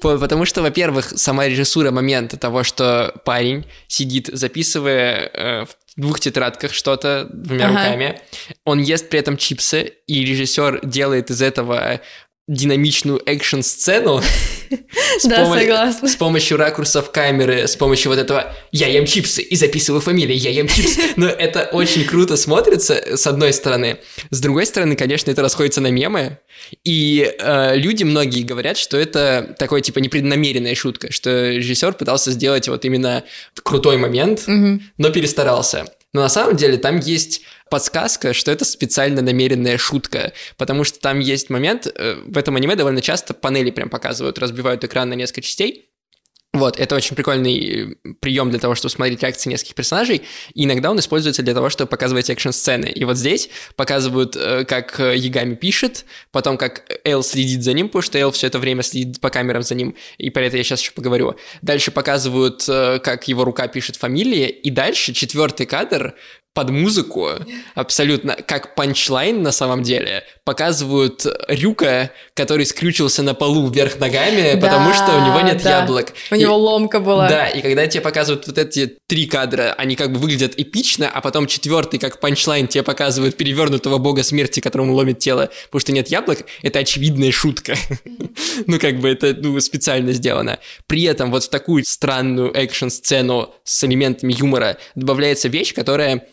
[0.01, 5.69] По- Потому что, во-первых, сама режиссура момента того, что парень сидит, записывая э, в
[6.01, 7.77] двух тетрадках что-то двумя Ага.
[7.77, 8.21] руками,
[8.65, 12.01] он ест при этом чипсы, и режиссер делает из этого
[12.47, 14.21] динамичную экшн-сцену
[15.23, 16.07] Да, согласна.
[16.07, 20.49] с помощью ракурсов камеры, с помощью вот этого «я ем чипсы» и записываю фамилию «я
[20.49, 20.99] ем чипсы».
[21.17, 23.97] Но это очень круто смотрится, с одной стороны.
[24.29, 26.39] С другой стороны, конечно, это расходится на мемы,
[26.83, 32.67] и э, люди многие говорят, что это такой типа непреднамеренная шутка, что режиссер пытался сделать
[32.67, 33.23] вот именно
[33.63, 35.85] крутой момент, но перестарался.
[36.13, 41.19] Но на самом деле там есть подсказка, что это специально намеренная шутка, потому что там
[41.19, 45.41] есть момент, э, в этом аниме довольно часто панели прям показывают, разбивают экран на несколько
[45.41, 45.90] частей,
[46.53, 50.23] вот, это очень прикольный прием для того, чтобы смотреть реакции нескольких персонажей.
[50.53, 52.87] И иногда он используется для того, чтобы показывать экшн-сцены.
[52.87, 57.87] И вот здесь показывают, э, как э, Ягами пишет, потом как Эл следит за ним,
[57.87, 60.63] потому что Эл все это время следит по камерам за ним, и про это я
[60.63, 61.35] сейчас еще поговорю.
[61.61, 66.15] Дальше показывают, э, как его рука пишет фамилии, и дальше четвертый кадр
[66.53, 67.29] под музыку,
[67.75, 74.93] абсолютно, как панчлайн на самом деле, показывают Рюка, который скрючился на полу вверх ногами, потому
[74.93, 75.79] что у него нет да.
[75.79, 76.13] яблок.
[76.29, 77.29] У И- него ломка была.
[77.29, 81.21] да, и когда тебе показывают вот эти три кадра, они как бы выглядят эпично, а
[81.21, 86.09] потом четвертый, как панчлайн, тебе показывают перевернутого бога смерти, которому ломит тело, потому что нет
[86.09, 87.75] яблок, это очевидная шутка.
[88.67, 90.59] Ну, как бы это ну, специально сделано.
[90.87, 96.27] При этом вот в такую странную экшн-сцену с элементами юмора добавляется вещь, которая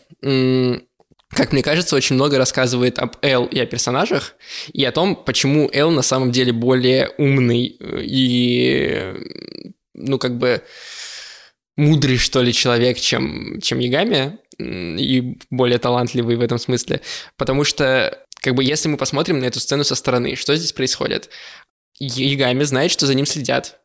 [1.29, 4.35] как мне кажется, очень много рассказывает об Эл и о персонажах,
[4.73, 9.13] и о том, почему Эл на самом деле более умный э, и,
[9.93, 10.63] ну, как бы,
[11.77, 17.01] мудрый, что ли, человек, чем, чем Ягами, и более талантливый в этом смысле.
[17.37, 21.29] Потому что, как бы, если мы посмотрим на эту сцену со стороны, что здесь происходит?
[21.99, 23.79] Ягами знает, что за ним следят.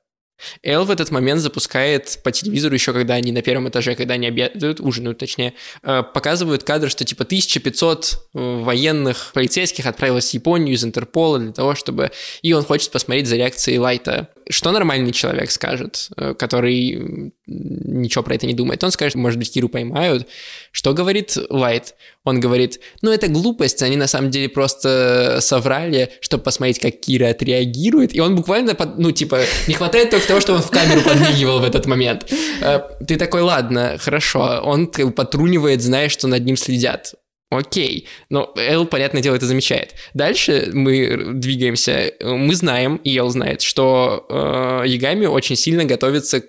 [0.62, 4.26] Эл в этот момент запускает по телевизору, еще когда они на первом этаже, когда они
[4.26, 10.74] обедают, ужинают точнее, э, показывают кадр, что типа 1500 э, военных полицейских отправилось в Японию
[10.74, 12.10] из Интерпола для того, чтобы...
[12.42, 14.28] И он хочет посмотреть за реакцией Лайта.
[14.48, 18.82] Что нормальный человек скажет, э, который ничего про это не думает?
[18.84, 20.26] Он скажет, может быть, Киру поймают.
[20.72, 21.94] Что говорит Лайт?
[22.24, 27.28] Он говорит, ну это глупость, они на самом деле просто соврали, чтобы посмотреть, как Кира
[27.28, 28.14] отреагирует.
[28.14, 31.60] И он буквально, под- ну типа, не хватает только того, что он в камеру подмигивал
[31.60, 32.32] в этот момент.
[32.62, 34.60] Э, Ты такой, ладно, хорошо.
[34.64, 37.14] Он потрунивает, зная, что над ним следят.
[37.56, 39.94] Окей, но Эл, понятное дело, это замечает.
[40.14, 42.12] Дальше мы двигаемся.
[42.20, 46.42] Мы знаем, и Эл знает, что э, Ягами очень сильно готовится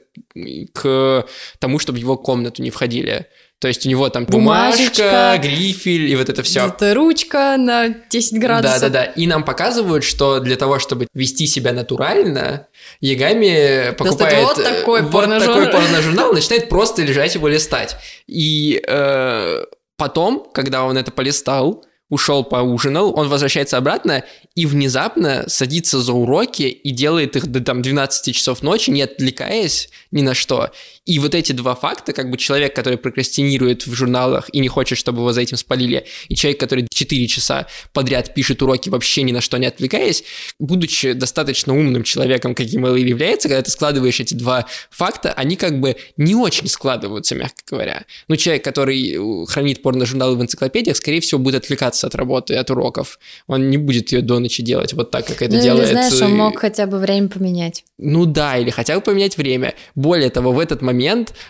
[0.74, 1.26] к
[1.60, 3.28] тому, чтобы в его комнату не входили.
[3.60, 5.39] То есть у него там бумажка, Бумажечка.
[5.41, 6.68] грифель и вот это все.
[6.68, 8.82] Это ручка на 10 градусов.
[8.82, 9.06] Да, да, да.
[9.06, 12.68] И нам показывают, что для того, чтобы вести себя натурально,
[13.00, 15.56] Ягами покупает вот такой вот порножурнал.
[15.65, 17.96] такой порножурнал, начинает просто лежать его листать.
[18.28, 19.63] И э,
[19.98, 26.64] потом, когда он это полистал, ушел поужинал, он возвращается обратно и внезапно садится за уроки
[26.64, 30.72] и делает их до там 12 часов ночи, не отвлекаясь ни на что.
[31.06, 34.98] И вот эти два факта, как бы человек, который прокрастинирует в журналах и не хочет,
[34.98, 39.32] чтобы его за этим спалили, и человек, который 4 часа подряд пишет уроки вообще ни
[39.32, 40.24] на что не отвлекаясь,
[40.58, 45.80] будучи достаточно умным человеком, каким Эл является, когда ты складываешь эти два факта, они как
[45.80, 48.06] бы не очень складываются, мягко говоря.
[48.28, 52.72] Ну, человек, который э, хранит порно-журналы в энциклопедиях, скорее всего, будет отвлекаться от работы, от
[52.72, 53.20] уроков.
[53.46, 55.89] Он не будет ее до ночи делать вот так, как это ну, делает.
[55.89, 57.84] Или, знаешь, он мог хотя бы время поменять.
[58.00, 59.76] Ну да, или хотя бы поменять время.
[59.94, 60.95] Более того, в этот момент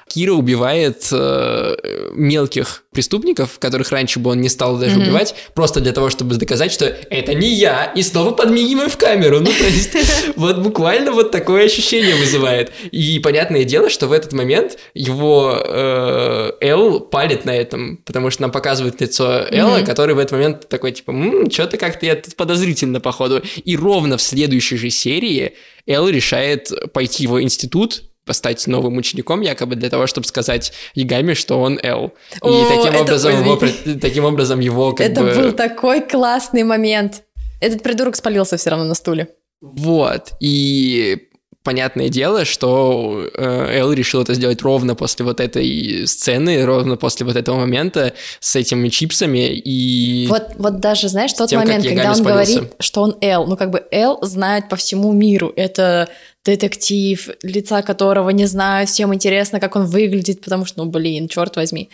[0.08, 1.76] Кира убивает э,
[2.14, 5.04] мелких преступников, которых раньше бы он не стал даже mm-hmm.
[5.04, 9.42] убивать, просто для того, чтобы доказать, что это не я, и снова подмигиваем в камеру.
[9.42, 9.96] Ну, то есть,
[10.36, 12.72] вот буквально вот такое ощущение вызывает.
[12.92, 18.44] И понятное дело, что в этот момент его э, Эл палит на этом, потому что
[18.44, 21.14] нам показывают лицо Элла, который в этот момент такой, типа,
[21.52, 23.42] что-то как-то я тут подозрительно, походу.
[23.64, 25.54] И ровно в следующей же серии
[25.86, 31.62] Эл решает пойти в институт, стать новым учеником, якобы для того, чтобы сказать Ягами, что
[31.62, 32.14] он Эл.
[32.36, 33.60] И О, таким, образом его,
[34.02, 35.34] таким образом его как это бы...
[35.34, 37.24] был такой классный момент.
[37.62, 39.30] Этот придурок спалился все равно на стуле.
[39.62, 41.30] Вот, и
[41.66, 47.26] понятное дело, что э, Эл решил это сделать ровно после вот этой сцены, ровно после
[47.26, 50.28] вот этого момента с этими чипсами и...
[50.30, 52.54] Вот, вот даже, знаешь, тот тем, момент, когда он спалился.
[52.54, 56.08] говорит, что он Эл, ну как бы Эл знает по всему миру, это
[56.46, 61.56] детектив, лица которого не знают, всем интересно, как он выглядит, потому что, ну блин, черт
[61.56, 61.90] возьми.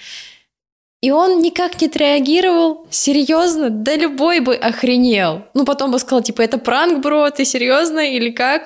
[1.02, 2.86] И он никак не отреагировал.
[2.92, 3.72] Серьезно?
[3.72, 5.42] Да любой бы охренел.
[5.56, 8.62] Ну, потом бы сказал, типа, это пранк, бро, ты серьезно или как?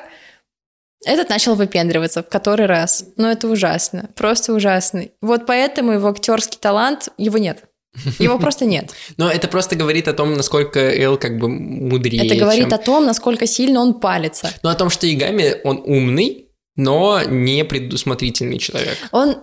[1.05, 3.05] Этот начал выпендриваться в который раз.
[3.15, 4.09] Но это ужасно.
[4.15, 5.05] Просто ужасно.
[5.21, 7.63] Вот поэтому его актерский талант, его нет.
[8.19, 8.91] Его просто нет.
[9.17, 12.25] Но это просто говорит о том, насколько Эл как бы мудрее.
[12.25, 12.73] Это говорит чем...
[12.73, 14.49] о том, насколько сильно он палится.
[14.63, 18.97] Ну, о том, что Игами, он умный, но не предусмотрительный человек.
[19.11, 19.37] Он,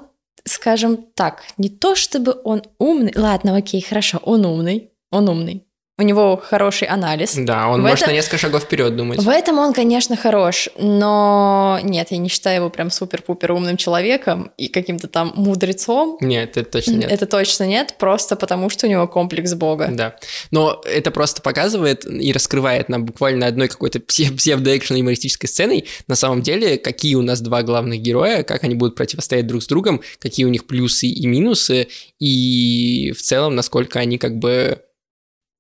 [0.45, 3.13] скажем так, не то чтобы он умный.
[3.15, 4.91] Ладно, окей, хорошо, он умный.
[5.11, 5.65] Он умный
[6.03, 7.35] у него хороший анализ.
[7.37, 8.11] Да, он в может это...
[8.11, 9.23] на несколько шагов вперед думать.
[9.23, 14.51] В этом он, конечно, хорош, но нет, я не считаю его прям супер-пупер умным человеком
[14.57, 16.19] и каким-то там мудрецом.
[16.21, 17.13] Нет, это точно нет.
[17.13, 19.89] Это точно нет, просто потому что у него комплекс бога.
[19.93, 20.17] Да,
[20.51, 26.43] но это просто показывает и раскрывает нам буквально одной какой-то псевдоэкшн юмористической сценой, на самом
[26.43, 30.47] деле, какие у нас два главных героя, как они будут противостоять друг с другом, какие
[30.47, 31.87] у них плюсы и минусы,
[32.19, 34.81] и в целом, насколько они как бы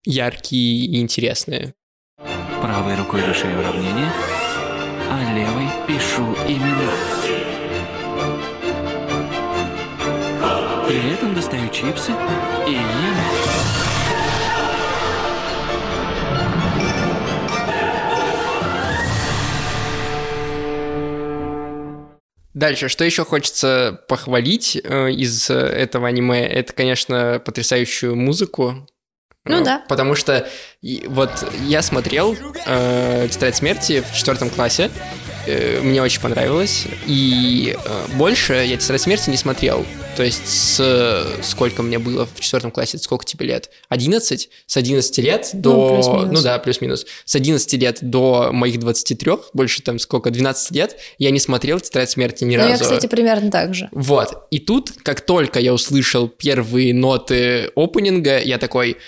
[0.04, 1.74] яркие и интересные.
[2.60, 4.10] Правой рукой решаю уравнение,
[5.10, 6.92] а левой пишу имена.
[10.86, 12.12] При этом достаю чипсы
[12.68, 13.62] и ем.
[22.54, 28.86] Дальше, что еще хочется похвалить э, из этого аниме, это, конечно, потрясающую музыку,
[29.44, 29.84] ну э, да.
[29.88, 30.48] Потому что
[31.06, 31.30] вот
[31.66, 34.90] я смотрел э, «Тетрадь смерти» в четвертом классе,
[35.46, 39.84] э, мне очень понравилось, и э, больше я «Тетрадь смерти» не смотрел.
[40.16, 43.70] То есть с сколько мне было в четвертом классе, сколько тебе лет?
[43.88, 44.50] 11?
[44.66, 46.00] С 11 лет ну, до...
[46.26, 47.06] Ну, ну да, плюс-минус.
[47.24, 52.10] С 11 лет до моих 23, больше там сколько, 12 лет, я не смотрел «Тетрадь
[52.10, 52.72] смерти» ни ну, разу.
[52.72, 53.88] я, кстати, примерно так же.
[53.92, 54.46] Вот.
[54.50, 58.98] И тут, как только я услышал первые ноты опенинга, я такой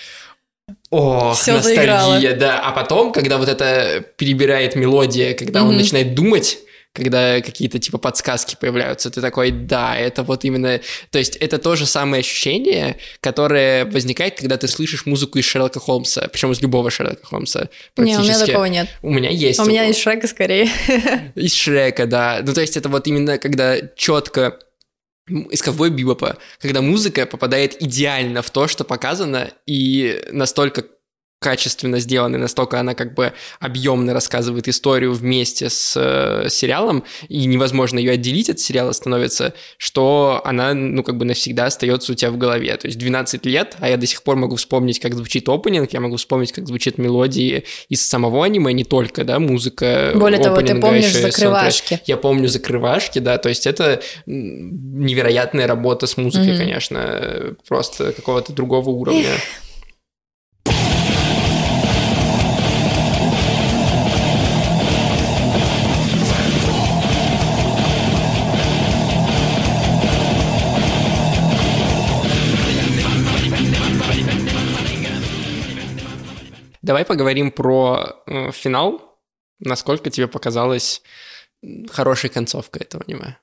[0.95, 2.33] о, Всё ностальгия, заиграло.
[2.35, 2.59] да.
[2.59, 5.67] А потом, когда вот это перебирает мелодия, когда mm-hmm.
[5.67, 6.59] он начинает думать,
[6.95, 10.79] когда какие-то типа подсказки появляются, ты такой, да, это вот именно...
[11.11, 15.81] То есть это то же самое ощущение, которое возникает, когда ты слышишь музыку из Шерлока
[15.81, 18.87] Холмса, причем из любого Шерлока Холмса Не, у меня такого нет.
[19.01, 19.59] У меня есть.
[19.59, 20.69] У меня из Шрека скорее.
[21.35, 22.39] Из Шрека, да.
[22.41, 24.57] Ну то есть это вот именно когда четко
[25.27, 30.83] из ковбой бибопа, когда музыка попадает идеально в то, что показано, и настолько
[31.39, 37.99] качественно сделана, настолько она как бы объемно рассказывает историю вместе с э, сериалом, и невозможно
[37.99, 42.37] ее отделить от сериала становится, что она, ну, как бы навсегда остается у тебя в
[42.37, 42.75] голове.
[42.77, 45.99] То есть 12 лет, а я до сих пор могу вспомнить, как звучит опенинг, я
[45.99, 50.73] могу вспомнить, как звучит мелодии из самого аниме, не только, да, музыка Более того, ты
[50.79, 51.99] помнишь закрывашки.
[52.05, 56.57] Я помню закрывашки, да, то есть это невероятная работа с музыкой, mm-hmm.
[56.57, 59.27] конечно, просто какого-то другого уровня.
[59.27, 59.64] Эх.
[76.85, 79.01] Давай поговорим про э, финал.
[79.59, 81.01] Насколько тебе показалась
[81.89, 83.39] хорошей концовка этого аниме?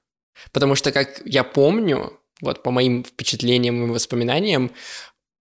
[0.52, 4.70] Потому что, как я помню, вот по моим впечатлениям и воспоминаниям,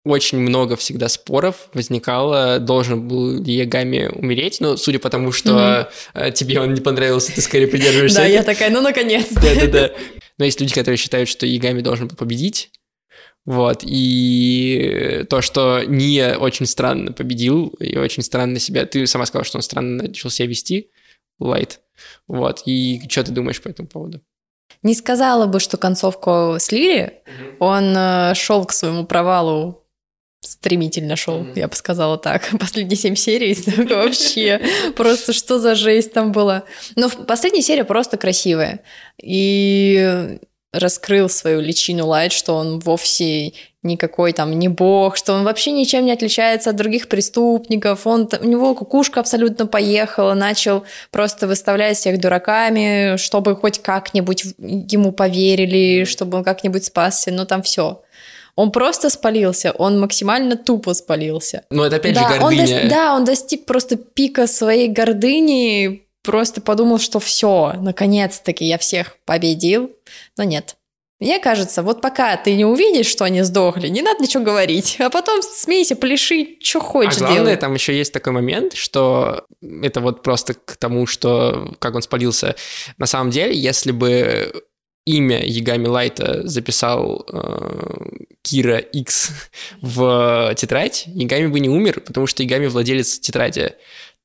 [0.04, 5.92] очень много всегда споров возникало, должен был ли Ягами умереть, но судя по тому, что
[6.16, 6.32] mm-hmm.
[6.32, 8.18] тебе он не понравился, ты скорее придерживаешься.
[8.18, 9.40] Да, я такая, ну наконец-то.
[9.40, 9.92] Да-да-да.
[10.40, 12.72] Но есть люди, которые считают, что Ягами должен был победить,
[13.46, 18.86] вот, и то, что Ния очень странно победил и очень странно себя...
[18.86, 20.92] Ты сама сказала, что он странно начал себя вести,
[21.40, 21.80] Лайт.
[22.28, 24.22] Вот, и что ты думаешь по этому поводу?
[24.84, 27.22] Не сказала бы, что концовку слили.
[27.26, 27.56] Mm-hmm.
[27.60, 29.82] Он э, шел к своему провалу
[30.44, 31.60] стремительно шел, mm-hmm.
[31.60, 32.50] я бы сказала так.
[32.60, 33.56] Последние семь серий
[33.94, 34.60] вообще
[34.96, 36.64] просто что за жесть там была.
[36.96, 38.82] Но последняя серия просто красивая.
[39.22, 40.40] И
[40.74, 43.54] раскрыл свою личину Лайт, что он вовсе
[43.84, 48.46] никакой там не бог, что он вообще ничем не отличается от других преступников, он, у
[48.46, 56.38] него кукушка абсолютно поехала, начал просто выставлять всех дураками, чтобы хоть как-нибудь ему поверили, чтобы
[56.38, 58.02] он как-нибудь спасся, но там все.
[58.56, 61.64] Он просто спалился, он максимально тупо спалился.
[61.70, 62.62] Но это опять да, же гордыня.
[62.62, 62.90] Он до...
[62.90, 69.92] Да, он достиг просто пика своей гордыни, просто подумал, что все, наконец-таки я всех победил,
[70.38, 70.78] но нет.
[71.22, 74.98] Мне кажется, вот пока ты не увидишь, что они сдохли, не надо ничего говорить.
[75.00, 77.56] А потом смейся, пляши, что хочешь а главное, делай.
[77.58, 82.56] там еще есть такой момент, что это вот просто к тому, что как он спалился.
[82.98, 84.52] На самом деле, если бы
[85.06, 89.32] имя Ягами Лайта записал э, Кира X
[89.82, 93.74] в тетрадь, Ягами бы не умер, потому что Ягами владелец тетради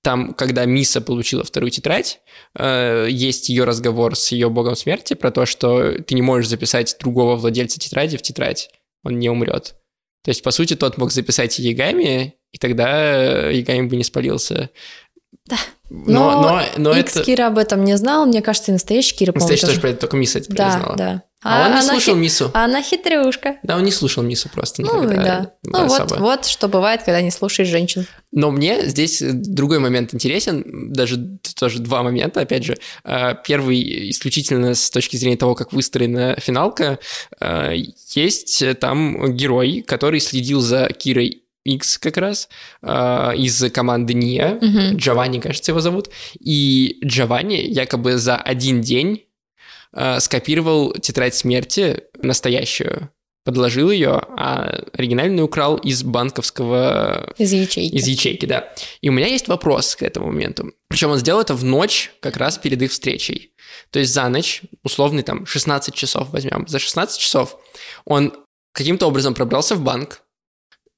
[0.07, 2.21] там, когда Миса получила вторую тетрадь,
[2.57, 6.95] э, есть ее разговор с ее богом смерти про то, что ты не можешь записать
[7.01, 8.71] другого владельца тетради в тетрадь,
[9.03, 9.75] он не умрет.
[10.23, 14.71] То есть, по сути, тот мог записать Ягами, и тогда Ягами бы не спалился.
[15.47, 15.57] Да.
[15.91, 17.25] Но, но, но, но X это...
[17.25, 18.27] Кира об этом не знал.
[18.27, 20.97] Мне кажется, и настоящий Кира, Настоящий тоже, тоже только Миса теперь да, знала.
[20.97, 22.23] Да, а, а он не слушал хит...
[22.23, 22.51] Мису.
[22.55, 23.57] А она хитрюшка.
[23.63, 24.83] Да, он не слушал Мису просто.
[24.83, 25.53] Ну, да.
[25.65, 28.07] Ну, вот, вот что бывает, когда не слушаешь женщин.
[28.33, 32.77] Но мне здесь другой момент интересен, даже тоже два момента, опять же.
[33.05, 36.99] А, первый исключительно с точки зрения того, как выстроена финалка.
[37.39, 42.49] А, есть там герой, который следил за Кирой X как раз
[42.83, 44.97] из команды Ния, угу.
[44.97, 46.11] Джованни, кажется, его зовут.
[46.39, 49.26] И Джованни якобы за один день
[49.97, 53.11] э, скопировал тетрадь смерти настоящую,
[53.45, 57.33] подложил ее, а оригинальную украл из банковского...
[57.39, 57.95] Из ячейки.
[57.95, 58.73] Из ячейки, да.
[59.01, 60.73] И у меня есть вопрос к этому моменту.
[60.89, 63.53] Причем он сделал это в ночь, как раз перед их встречей.
[63.91, 67.57] То есть за ночь, условный там 16 часов возьмем, за 16 часов
[68.05, 68.33] он
[68.73, 70.23] каким-то образом пробрался в банк,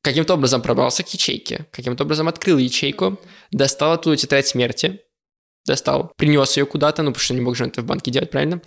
[0.02, 5.00] каким-то образом пробрался к ячейке, каким-то образом открыл ячейку, достал оттуда тетрадь смерти,
[5.68, 8.60] достал, принес ее куда-то, ну, потому что не мог же это в банке делать, правильно?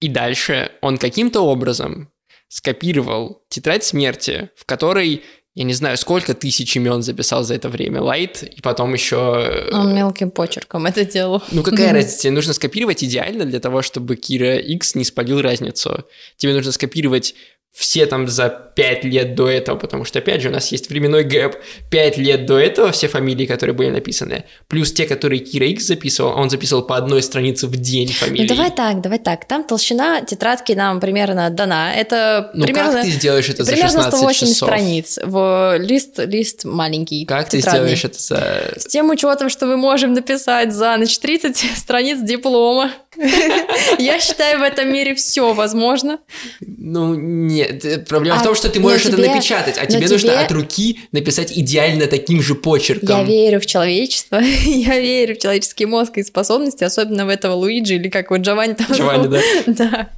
[0.00, 2.10] И дальше он каким-то образом
[2.48, 5.22] скопировал тетрадь смерти, в которой
[5.54, 9.68] я не знаю, сколько тысяч имен записал за это время Лайт, и потом еще...
[9.70, 11.42] Он э, мелким почерком это делал.
[11.50, 12.20] Ну какая разница?
[12.20, 16.04] Тебе нужно скопировать идеально для того, чтобы Кира X не спалил разницу.
[16.36, 17.34] Тебе нужно скопировать
[17.72, 21.24] все там за пять лет до этого, потому что, опять же, у нас есть временной
[21.24, 21.56] gap,
[21.90, 26.38] пять лет до этого все фамилии, которые были написаны, плюс те, которые Кира Икс записывал,
[26.38, 28.42] он записывал по одной странице в день фамилии.
[28.42, 32.92] Ну, давай так, давай так, там толщина тетрадки нам примерно дана, это ну, примерно...
[32.92, 34.56] как ты сделаешь это примерно за 16 108 часов?
[34.68, 37.62] страниц, в лист, лист маленький, Как тетрадный.
[37.62, 38.74] ты сделаешь это за...
[38.76, 42.90] С тем учетом, что мы можем написать за ночь 30 страниц диплома.
[43.98, 46.18] Я считаю, в этом мире все возможно.
[46.60, 48.06] Ну, нет.
[48.08, 50.50] Проблема а, в том, что ты можешь тебе, это напечатать, а тебе, тебе нужно от
[50.52, 53.18] руки написать идеально таким же почерком.
[53.18, 54.36] Я верю в человечество.
[54.64, 58.74] Я верю в человеческий мозг и способности, особенно в этого Луиджи или как вот Джованни
[58.74, 58.86] там.
[58.90, 59.40] Джованни, да.
[59.66, 60.10] Да.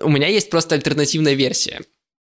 [0.00, 1.80] У меня есть просто альтернативная версия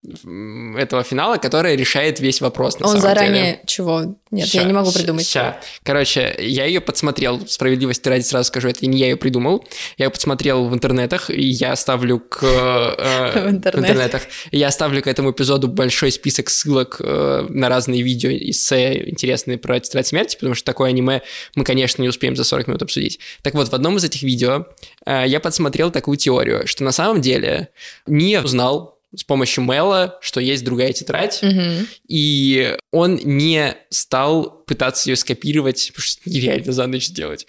[0.04, 2.78] этого финала, которая решает весь вопрос.
[2.78, 3.60] На Он самом заранее деле.
[3.66, 4.16] чего?
[4.30, 5.26] Нет, ща, я не могу придумать.
[5.26, 5.56] Сейчас.
[5.82, 9.66] Короче, я ее подсмотрел, справедливости ради сразу скажу, это не я ее придумал.
[9.96, 12.44] Я ее подсмотрел в интернетах, и я оставлю к...
[12.44, 13.74] Э, в, интернет.
[13.74, 14.22] в интернетах.
[14.52, 19.80] Я оставлю к этому эпизоду большой список ссылок э, на разные видео эссе интересные про
[19.80, 21.22] тетрадь смерти, потому что такое аниме
[21.56, 23.18] мы, конечно, не успеем за 40 минут обсудить.
[23.42, 24.66] Так вот, в одном из этих видео
[25.04, 27.70] э, я подсмотрел такую теорию, что на самом деле
[28.06, 31.86] не узнал с помощью Мэла, что есть другая тетрадь, угу.
[32.08, 37.46] и он не стал пытаться ее скопировать, потому что нереально за ночь сделать.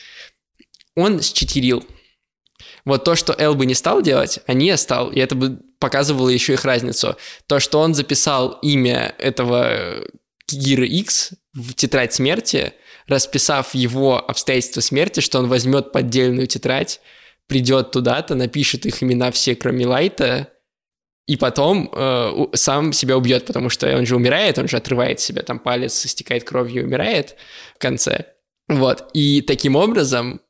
[0.95, 1.85] Он считерил.
[2.85, 6.29] Вот то, что Эл бы не стал делать, а не стал, и это бы показывало
[6.29, 7.17] еще их разницу.
[7.47, 10.05] То, что он записал имя этого
[10.45, 12.73] Кира X в тетрадь смерти,
[13.07, 17.01] расписав его обстоятельства смерти, что он возьмет поддельную тетрадь,
[17.47, 20.49] придет туда-то, напишет их имена все, кроме Лайта,
[21.29, 25.43] и потом э, сам себя убьет, потому что он же умирает, он же отрывает себя,
[25.43, 27.35] там палец истекает кровью и умирает
[27.75, 28.25] в конце.
[28.67, 29.11] Вот.
[29.13, 30.41] И таким образом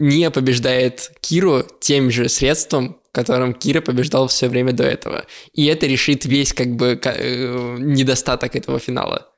[0.00, 5.24] не побеждает Киру тем же средством, которым Кира побеждал все время до этого.
[5.52, 9.28] И это решит весь как бы э, недостаток этого финала.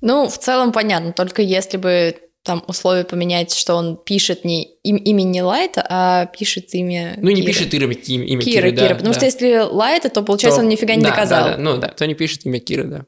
[0.00, 4.96] Ну, в целом понятно, только если бы там условия поменять, что он пишет не им,
[4.96, 7.46] имени Лайта, а пишет имя Ну, не Киры.
[7.46, 9.18] пишет имя, имя, имя Кира, Киры, да, Кира, потому да.
[9.18, 11.44] что если Лайта, то получается То- он нифига не да, доказал.
[11.44, 13.06] Да, да, ну да, то не пишет имя Киры, да.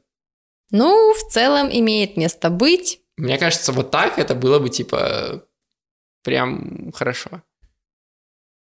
[0.71, 2.99] Ну, в целом имеет место быть.
[3.17, 5.43] Мне кажется, вот так это было бы, типа,
[6.23, 7.41] прям хорошо.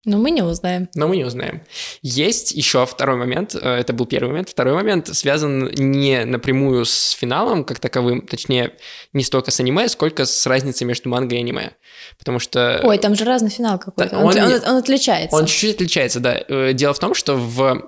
[0.06, 0.89] Но мы не узнаем.
[0.95, 1.64] Но мы не узнаем.
[2.01, 4.49] Есть еще второй момент, э, это был первый момент.
[4.49, 8.74] Второй момент связан не напрямую с финалом как таковым, точнее,
[9.14, 11.72] не столько с аниме, сколько с разницей между манго и аниме.
[12.20, 12.82] Потому что...
[12.84, 14.18] Ой, там же разный финал какой-то.
[14.18, 15.36] Он, он он- он отличается.
[15.38, 16.38] Он чуть-чуть отличается, да.
[16.49, 17.82] Э, Дело в том, что в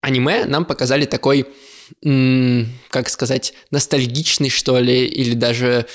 [0.00, 1.46] аниме нам показали такой,
[2.90, 5.86] как сказать, ностальгичный, что ли, или даже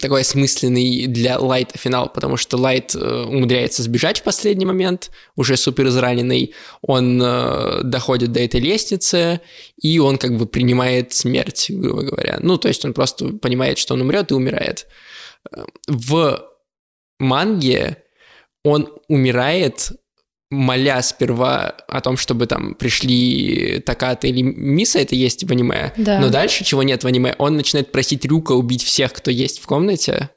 [0.00, 5.56] такой осмысленный для Лайта финал, потому что Лайт э, умудряется сбежать в последний момент, уже
[5.56, 9.40] супер израненный, он э, доходит до этой лестницы,
[9.80, 12.38] и он как бы принимает смерть, грубо говоря.
[12.40, 14.86] Ну, то есть он просто понимает, что он умрет и умирает.
[15.52, 16.48] Э, В
[17.20, 17.98] манге
[18.64, 19.92] он умирает,
[20.54, 25.92] моля сперва о том, чтобы там пришли Таката или Миса, это есть в аниме.
[25.96, 26.20] Да.
[26.20, 29.66] Но дальше, чего нет в аниме, он начинает просить Рюка убить всех, кто есть в
[29.66, 30.30] комнате.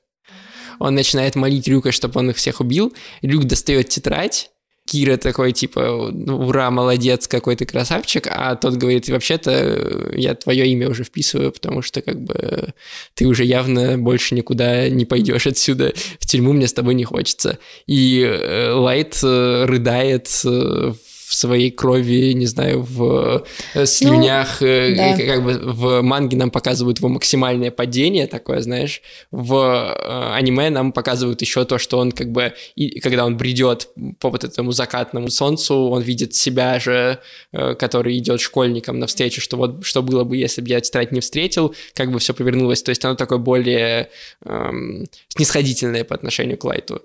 [0.79, 2.93] Он начинает молить Рюка, чтобы он их всех убил.
[3.21, 4.49] Рюк достает тетрадь.
[4.87, 10.65] Кира такой, типа, «Ну, ура, молодец, какой ты красавчик, а тот говорит, вообще-то я твое
[10.67, 12.73] имя уже вписываю, потому что как бы
[13.13, 17.59] ты уже явно больше никуда не пойдешь отсюда, в тюрьму мне с тобой не хочется.
[17.85, 20.93] И э, Лайт э, рыдает э,
[21.27, 25.17] в своей крови, не знаю, в э, слюнях, э, да.
[25.17, 30.93] как бы в манге нам показывают его максимальное падение такое, знаешь, в э, аниме нам
[30.93, 35.29] показывают еще то, что он как бы, и, когда он бредет по вот этому закатному
[35.29, 37.19] солнцу, он видит себя же,
[37.51, 41.75] который идет школьником навстречу, что вот что было бы, если бы я тетрадь не встретил,
[41.93, 44.09] как бы все повернулось, то есть оно такое более
[44.45, 47.01] эм, снисходительное по отношению к Лайту.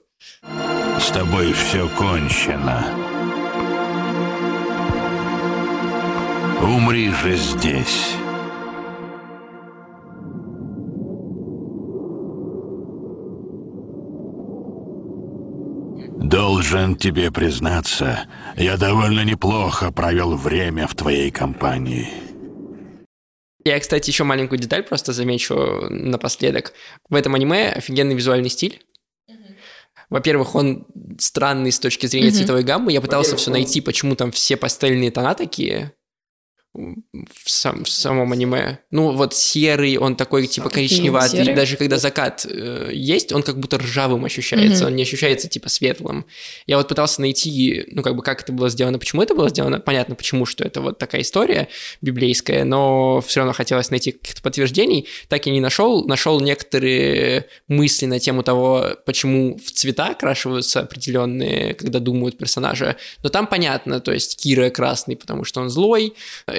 [1.00, 3.11] С тобой все кончено.
[6.62, 8.14] Умри же здесь.
[16.18, 22.08] Должен тебе признаться, я довольно неплохо провел время в твоей компании.
[23.64, 25.54] Я, кстати, еще маленькую деталь просто замечу
[25.88, 26.72] напоследок.
[27.08, 28.82] В этом аниме офигенный визуальный стиль.
[30.10, 30.86] Во-первых, он
[31.18, 32.36] странный с точки зрения Мгм.
[32.36, 32.92] цветовой гаммы.
[32.92, 35.92] Я пытался все найти, почему там все пастельные тона такие
[36.74, 38.78] в, сам- в самом аниме.
[38.90, 41.54] Ну, вот серый, он такой типа коричневатый.
[41.54, 44.84] Даже когда закат э, есть, он как будто ржавым ощущается.
[44.84, 44.92] Мгм.
[44.92, 46.24] Он не ощущается типа светлым.
[46.66, 49.80] Я вот пытался найти, ну, как бы, как это было сделано, почему это было сделано.
[49.80, 51.68] Понятно, почему, что это вот такая история
[52.00, 55.06] библейская, но все равно хотелось найти каких-то подтверждений.
[55.28, 56.06] Так и не нашел.
[56.06, 62.96] Нашел некоторые мысли на тему того, почему в цвета окрашиваются определенные, когда думают персонажи.
[63.22, 66.14] Но там понятно, то есть Кира красный, потому что он злой,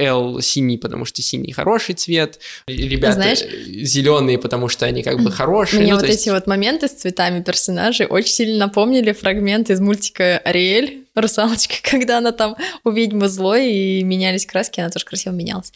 [0.06, 5.32] Эл синий, потому что синий хороший цвет, ребята Знаешь- зеленые, потому что они как бы
[5.32, 5.82] хорошие.
[5.82, 9.80] Мне Ну, вот есть- эти вот моменты с цветами персонажей очень сильно напомнили фрагмент из
[9.80, 15.34] мультика «Ариэль», русалочка, когда она там у ведьмы злой и менялись краски, она тоже красиво
[15.34, 15.72] менялась.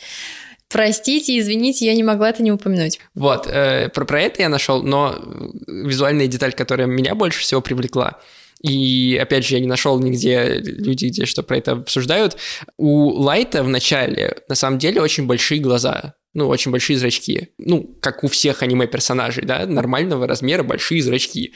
[0.69, 2.99] Простите, извините, я не могла это не упомянуть.
[3.15, 7.61] Вот, э, про, про это я нашел, но э, визуальная деталь, которая меня больше всего
[7.61, 8.19] привлекла,
[8.61, 12.37] и опять же, я не нашел нигде люди, где что про это обсуждают.
[12.77, 16.15] У Лайта в начале на самом деле очень большие глаза.
[16.33, 17.49] Ну, очень большие зрачки.
[17.57, 21.53] Ну, как у всех аниме-персонажей, да, нормального размера большие зрачки.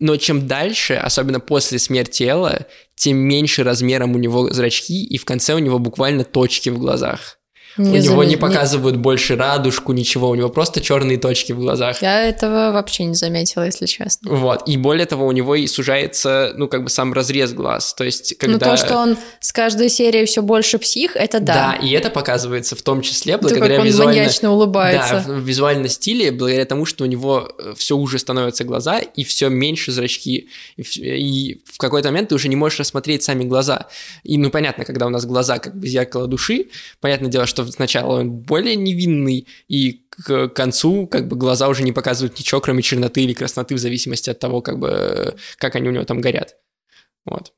[0.00, 5.24] Но чем дальше, особенно после смерти Элла, тем меньше размером у него зрачки, и в
[5.24, 7.37] конце у него буквально точки в глазах.
[7.78, 12.02] У него не показывают больше радужку, ничего, у него просто черные точки в глазах.
[12.02, 14.30] Я этого вообще не заметила, если честно.
[14.30, 18.04] Вот, и более того, у него и сужается, ну, как бы сам разрез глаз, то
[18.04, 18.52] есть, когда...
[18.54, 21.86] Ну, то, что он с каждой серией все больше псих, это Да, да.
[21.86, 24.28] и это показывается в том числе То, благодаря он визуально...
[24.50, 25.24] улыбается.
[25.26, 29.48] Да, в визуальном стиле, благодаря тому, что у него все уже становятся глаза и все
[29.48, 30.48] меньше зрачки.
[30.76, 33.86] И в какой-то момент ты уже не можешь рассмотреть сами глаза.
[34.22, 36.66] И, ну, понятно, когда у нас глаза как бы зеркало души,
[37.00, 41.92] понятное дело, что сначала он более невинный, и к концу как бы глаза уже не
[41.92, 45.92] показывают ничего, кроме черноты или красноты, в зависимости от того, как бы, как они у
[45.92, 46.56] него там горят.
[47.24, 47.52] Вот.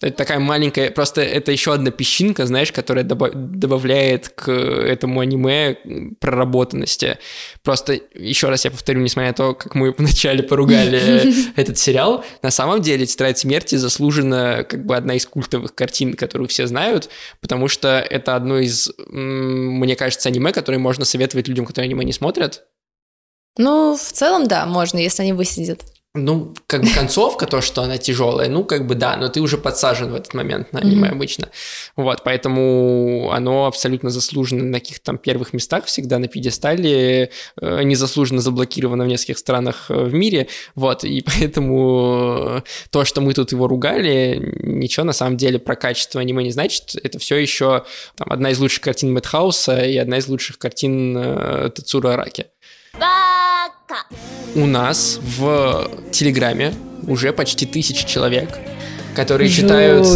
[0.00, 5.76] Это такая маленькая, просто это еще одна песчинка, знаешь, которая добав, добавляет к этому аниме
[6.20, 7.18] проработанности.
[7.62, 12.50] Просто еще раз я повторю, несмотря на то, как мы вначале поругали этот сериал, на
[12.50, 17.10] самом деле «Тетрадь смерти» заслужена как бы одна из культовых картин, которую все знают,
[17.42, 22.14] потому что это одно из, мне кажется, аниме, которое можно советовать людям, которые аниме не
[22.14, 22.64] смотрят.
[23.58, 25.82] Ну, в целом, да, можно, если они высидят.
[26.12, 29.56] Ну, как бы концовка, то, что она тяжелая, ну, как бы да, но ты уже
[29.56, 31.12] подсажен в этот момент на аниме mm-hmm.
[31.12, 31.48] обычно.
[31.94, 37.30] Вот, поэтому оно абсолютно заслуженно на каких-то там первых местах всегда на пьедестале,
[37.60, 43.32] э, незаслуженно заблокировано в нескольких странах э, в мире, вот, и поэтому то, что мы
[43.32, 47.84] тут его ругали, ничего на самом деле про качество аниме не значит, это все еще
[48.16, 52.46] там, одна из лучших картин Мэтхауса и одна из лучших картин э, Тацура Араки.
[53.90, 54.04] Бака.
[54.54, 56.74] У нас в Телеграме
[57.06, 58.58] уже почти тысяча человек,
[59.14, 59.64] которые Жуть.
[59.64, 60.06] читают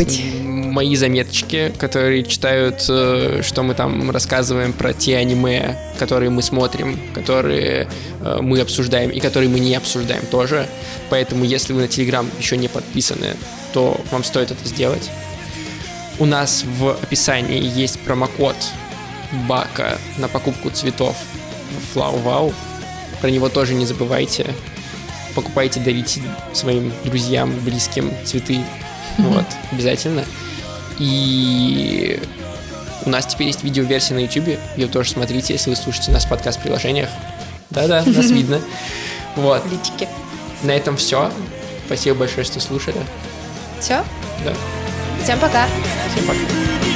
[0.45, 6.99] мои заметочки, которые читают, э, что мы там рассказываем про те аниме, которые мы смотрим,
[7.15, 7.89] которые
[8.21, 10.67] э, мы обсуждаем и которые мы не обсуждаем тоже.
[11.11, 13.37] Поэтому, если вы на Телеграм еще не подписаны,
[13.73, 15.11] то вам стоит это сделать.
[16.19, 18.57] У нас в описании есть промокод
[19.49, 21.17] Бака на покупку цветов
[21.71, 22.53] в FlowWow.
[23.25, 24.55] Про него тоже не забывайте.
[25.35, 26.21] Покупайте, дарите
[26.53, 28.61] своим друзьям, близким цветы.
[29.17, 30.27] Вот, обязательно.
[30.99, 32.21] И
[33.07, 34.59] у нас теперь есть видеоверсия на YouTube.
[34.77, 37.09] Ее тоже смотрите, если вы слушаете нас в подкаст-приложениях.
[37.71, 38.61] Да-да, нас видно.
[39.37, 39.63] Вот.
[39.73, 40.07] Лички.
[40.63, 41.33] На этом все.
[41.87, 43.01] Спасибо большое, что слушали.
[43.81, 44.05] Все?
[44.45, 44.53] Да.
[45.23, 45.67] Всем пока.
[46.13, 46.94] Всем пока.